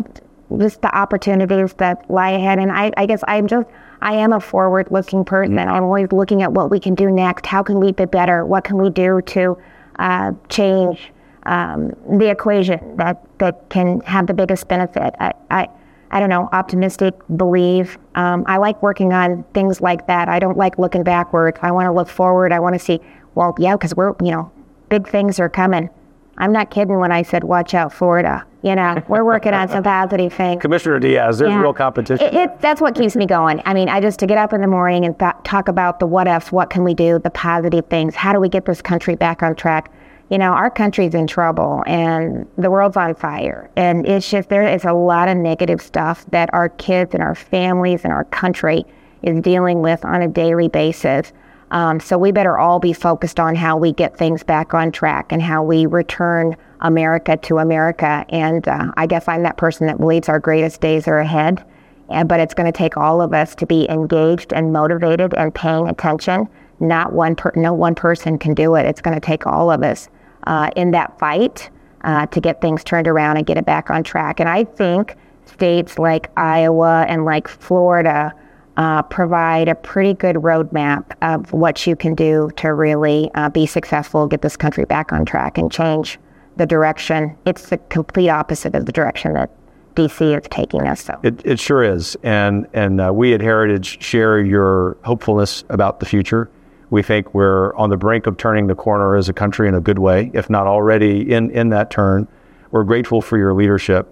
just 0.57 0.81
the 0.81 0.93
opportunities 0.95 1.73
that 1.73 2.09
lie 2.09 2.31
ahead. 2.31 2.59
And 2.59 2.71
I, 2.71 2.91
I 2.97 3.05
guess 3.05 3.23
I'm 3.27 3.47
just, 3.47 3.67
I 4.01 4.13
am 4.15 4.33
a 4.33 4.39
forward 4.39 4.87
looking 4.91 5.23
person. 5.23 5.57
I'm 5.57 5.83
always 5.83 6.11
looking 6.11 6.41
at 6.41 6.51
what 6.51 6.69
we 6.69 6.79
can 6.79 6.95
do 6.95 7.09
next. 7.09 7.45
How 7.45 7.63
can 7.63 7.79
we 7.79 7.91
be 7.91 8.05
better? 8.05 8.45
What 8.45 8.63
can 8.63 8.77
we 8.77 8.89
do 8.89 9.21
to 9.21 9.57
uh, 9.99 10.31
change 10.49 11.11
um, 11.45 11.91
the 12.17 12.29
equation 12.29 12.97
that, 12.97 13.23
that 13.37 13.69
can 13.69 14.01
have 14.01 14.27
the 14.27 14.33
biggest 14.33 14.67
benefit. 14.67 15.13
I, 15.19 15.31
I, 15.51 15.67
I 16.15 16.19
don't 16.21 16.29
know, 16.29 16.47
optimistic, 16.53 17.13
believe. 17.35 17.97
Um, 18.15 18.45
I 18.47 18.55
like 18.55 18.81
working 18.81 19.11
on 19.11 19.43
things 19.53 19.81
like 19.81 20.07
that. 20.07 20.29
I 20.29 20.39
don't 20.39 20.57
like 20.57 20.79
looking 20.79 21.03
backwards. 21.03 21.59
I 21.61 21.71
want 21.71 21.87
to 21.87 21.91
look 21.91 22.07
forward. 22.07 22.53
I 22.53 22.59
want 22.61 22.73
to 22.73 22.79
see, 22.79 23.01
well, 23.35 23.53
yeah, 23.59 23.75
because 23.75 23.93
we're, 23.97 24.13
you 24.23 24.31
know, 24.31 24.49
big 24.87 25.09
things 25.09 25.41
are 25.41 25.49
coming. 25.49 25.89
I'm 26.37 26.53
not 26.53 26.71
kidding 26.71 26.99
when 26.99 27.11
I 27.11 27.21
said, 27.21 27.43
watch 27.43 27.73
out, 27.73 27.91
Florida. 27.91 28.45
You 28.61 28.75
know, 28.75 29.03
we're 29.09 29.25
working 29.25 29.53
on 29.53 29.67
some 29.67 29.83
positive 29.83 30.31
things. 30.31 30.61
Commissioner 30.61 30.99
Diaz, 30.99 31.39
there's 31.39 31.49
yeah. 31.49 31.59
real 31.59 31.73
competition. 31.73 32.25
It, 32.25 32.33
it, 32.33 32.61
that's 32.61 32.79
what 32.79 32.95
keeps 32.95 33.17
me 33.17 33.25
going. 33.25 33.61
I 33.65 33.73
mean, 33.73 33.89
I 33.89 33.99
just 33.99 34.17
to 34.19 34.25
get 34.25 34.37
up 34.37 34.53
in 34.53 34.61
the 34.61 34.67
morning 34.67 35.03
and 35.03 35.19
th- 35.19 35.33
talk 35.43 35.67
about 35.67 35.99
the 35.99 36.07
what 36.07 36.29
ifs, 36.29 36.49
what 36.49 36.69
can 36.69 36.85
we 36.85 36.93
do, 36.93 37.19
the 37.19 37.29
positive 37.29 37.87
things, 37.87 38.15
how 38.15 38.31
do 38.31 38.39
we 38.39 38.47
get 38.47 38.63
this 38.63 38.81
country 38.81 39.15
back 39.15 39.43
on 39.43 39.53
track? 39.53 39.91
You 40.29 40.39
know, 40.39 40.53
our 40.53 40.71
country's 40.71 41.13
in 41.13 41.27
trouble 41.27 41.83
and 41.85 42.47
the 42.57 42.71
world's 42.71 42.97
on 42.97 43.13
fire. 43.13 43.69
And 43.75 44.07
it's 44.07 44.27
just, 44.27 44.49
there 44.49 44.67
is 44.67 44.83
a 44.83 44.93
lot 44.93 45.27
of 45.27 45.37
negative 45.37 45.81
stuff 45.81 46.25
that 46.31 46.49
our 46.51 46.69
kids 46.69 47.13
and 47.13 47.21
our 47.21 47.35
families 47.35 48.03
and 48.03 48.11
our 48.11 48.23
country 48.25 48.85
is 49.21 49.39
dealing 49.41 49.81
with 49.81 50.03
on 50.03 50.23
a 50.23 50.27
daily 50.27 50.67
basis. 50.67 51.31
Um, 51.69 51.99
so 51.99 52.17
we 52.17 52.31
better 52.31 52.57
all 52.57 52.79
be 52.79 52.93
focused 52.93 53.39
on 53.39 53.55
how 53.55 53.77
we 53.77 53.91
get 53.91 54.17
things 54.17 54.41
back 54.43 54.73
on 54.73 54.91
track 54.91 55.31
and 55.31 55.41
how 55.41 55.63
we 55.63 55.85
return 55.85 56.55
America 56.81 57.37
to 57.37 57.59
America. 57.59 58.25
And 58.29 58.67
uh, 58.67 58.91
I 58.97 59.05
guess 59.05 59.27
I'm 59.27 59.43
that 59.43 59.57
person 59.57 59.85
that 59.87 59.99
believes 59.99 60.27
our 60.27 60.39
greatest 60.39 60.81
days 60.81 61.07
are 61.07 61.19
ahead. 61.19 61.63
And, 62.09 62.27
but 62.27 62.39
it's 62.39 62.53
going 62.53 62.71
to 62.71 62.77
take 62.77 62.97
all 62.97 63.21
of 63.21 63.33
us 63.33 63.53
to 63.55 63.65
be 63.65 63.89
engaged 63.89 64.53
and 64.53 64.73
motivated 64.73 65.33
and 65.35 65.53
paying 65.53 65.87
attention. 65.87 66.47
Not 66.79 67.13
one 67.13 67.35
per, 67.35 67.51
no 67.55 67.73
one 67.73 67.95
person 67.95 68.37
can 68.37 68.53
do 68.53 68.75
it. 68.75 68.85
It's 68.85 69.01
going 69.01 69.15
to 69.15 69.25
take 69.25 69.47
all 69.47 69.71
of 69.71 69.83
us 69.83 70.09
uh, 70.47 70.69
in 70.75 70.91
that 70.91 71.17
fight 71.19 71.69
uh, 72.01 72.25
to 72.27 72.39
get 72.39 72.61
things 72.61 72.83
turned 72.83 73.07
around 73.07 73.37
and 73.37 73.45
get 73.45 73.57
it 73.57 73.65
back 73.65 73.89
on 73.89 74.03
track. 74.03 74.39
And 74.39 74.47
I 74.47 74.63
think 74.63 75.15
states 75.45 75.97
like 75.99 76.31
Iowa 76.37 77.05
and 77.07 77.25
like 77.25 77.47
Florida 77.47 78.33
uh, 78.77 79.01
provide 79.03 79.67
a 79.67 79.75
pretty 79.75 80.13
good 80.13 80.35
roadmap 80.37 81.11
of 81.21 81.51
what 81.53 81.87
you 81.87 81.95
can 81.95 82.13
do 82.13 82.51
to 82.57 82.73
really 82.73 83.31
uh, 83.35 83.49
be 83.49 83.65
successful, 83.65 84.27
get 84.27 84.41
this 84.41 84.57
country 84.57 84.85
back 84.85 85.13
on 85.13 85.25
track, 85.25 85.57
and 85.57 85.71
change 85.71 86.19
the 86.57 86.65
direction. 86.65 87.37
It's 87.45 87.69
the 87.69 87.77
complete 87.77 88.29
opposite 88.29 88.75
of 88.75 88.85
the 88.85 88.91
direction 88.91 89.33
that 89.33 89.49
DC 89.95 90.37
is 90.37 90.45
taking 90.49 90.87
us. 90.87 91.05
So 91.05 91.17
it, 91.23 91.41
it 91.45 91.59
sure 91.59 91.83
is, 91.83 92.17
and 92.21 92.67
and 92.73 92.99
uh, 92.99 93.13
we 93.13 93.33
at 93.33 93.41
Heritage 93.41 94.03
share 94.03 94.41
your 94.41 94.97
hopefulness 95.03 95.63
about 95.69 95.99
the 95.99 96.05
future. 96.05 96.49
We 96.95 97.03
think 97.03 97.33
we're 97.33 97.75
on 97.75 97.89
the 97.89 97.97
brink 97.97 98.25
of 98.25 98.37
turning 98.37 98.67
the 98.67 98.73
corner 98.73 99.17
as 99.17 99.27
a 99.27 99.33
country 99.33 99.67
in 99.67 99.75
a 99.75 99.81
good 99.81 99.99
way, 99.99 100.31
if 100.33 100.49
not 100.49 100.65
already 100.65 101.29
in 101.29 101.51
in 101.51 101.67
that 101.71 101.91
turn. 101.91 102.25
We're 102.71 102.85
grateful 102.85 103.21
for 103.21 103.37
your 103.37 103.53
leadership 103.53 104.07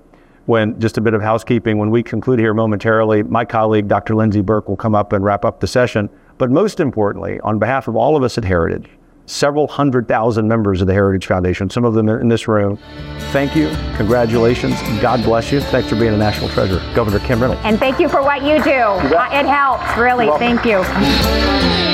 when 0.48 0.78
just 0.82 0.98
a 0.98 1.02
bit 1.02 1.14
of 1.14 1.22
housekeeping, 1.22 1.78
when 1.78 1.92
we 1.92 2.04
conclude 2.04 2.40
here 2.40 2.54
momentarily, 2.54 3.24
my 3.24 3.46
colleague, 3.46 3.88
Dr. 3.88 4.16
Lindsey 4.16 4.42
Burke, 4.42 4.68
will 4.68 4.76
come 4.76 4.96
up 4.96 5.14
and 5.14 5.24
wrap 5.24 5.46
up 5.46 5.62
the 5.62 5.68
session. 5.68 6.10
But 6.38 6.52
most 6.52 6.82
importantly, 6.82 7.40
on 7.40 7.58
behalf 7.58 7.88
of 7.88 7.96
all 7.96 8.18
of 8.18 8.24
us 8.24 8.38
at 8.38 8.44
Heritage, 8.44 8.90
several 9.28 9.66
hundred 9.70 10.10
thousand 10.10 10.50
members 10.50 10.82
of 10.82 10.88
the 10.88 10.94
Heritage 10.94 11.26
Foundation, 11.26 11.70
some 11.70 11.86
of 11.86 11.94
them 11.94 12.10
in 12.10 12.28
this 12.28 12.50
room, 12.50 12.78
thank 13.32 13.56
you, 13.56 13.70
congratulations, 13.96 14.76
God 15.02 15.24
bless 15.24 15.54
you. 15.54 15.62
Thanks 15.62 15.88
for 15.88 15.96
being 15.96 16.14
a 16.14 16.18
national 16.18 16.50
treasure, 16.50 16.82
Governor 16.94 17.20
Kim 17.20 17.40
Reynolds. 17.40 17.62
And 17.64 17.80
thank 17.80 17.98
you 17.98 18.10
for 18.10 18.22
what 18.22 18.42
you 18.42 18.62
do. 18.62 18.72
You 18.72 19.16
uh, 19.16 19.30
it 19.32 19.46
helps, 19.46 19.98
really. 19.98 20.28
Thank 20.38 20.66
you. 20.66 21.93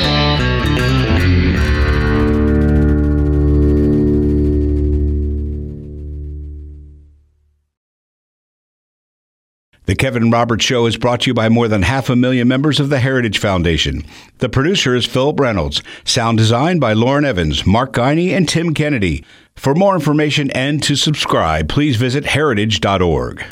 The 9.90 9.96
Kevin 9.96 10.30
Roberts 10.30 10.64
Show 10.64 10.86
is 10.86 10.96
brought 10.96 11.22
to 11.22 11.30
you 11.30 11.34
by 11.34 11.48
more 11.48 11.66
than 11.66 11.82
half 11.82 12.08
a 12.08 12.14
million 12.14 12.46
members 12.46 12.78
of 12.78 12.90
the 12.90 13.00
Heritage 13.00 13.40
Foundation. 13.40 14.04
The 14.38 14.48
producer 14.48 14.94
is 14.94 15.04
Philip 15.04 15.40
Reynolds. 15.40 15.82
Sound 16.04 16.38
design 16.38 16.78
by 16.78 16.92
Lauren 16.92 17.24
Evans, 17.24 17.66
Mark 17.66 17.94
Guiney, 17.94 18.30
and 18.30 18.48
Tim 18.48 18.72
Kennedy. 18.72 19.24
For 19.56 19.74
more 19.74 19.96
information 19.96 20.48
and 20.52 20.80
to 20.84 20.94
subscribe, 20.94 21.68
please 21.68 21.96
visit 21.96 22.24
heritage.org. 22.26 23.44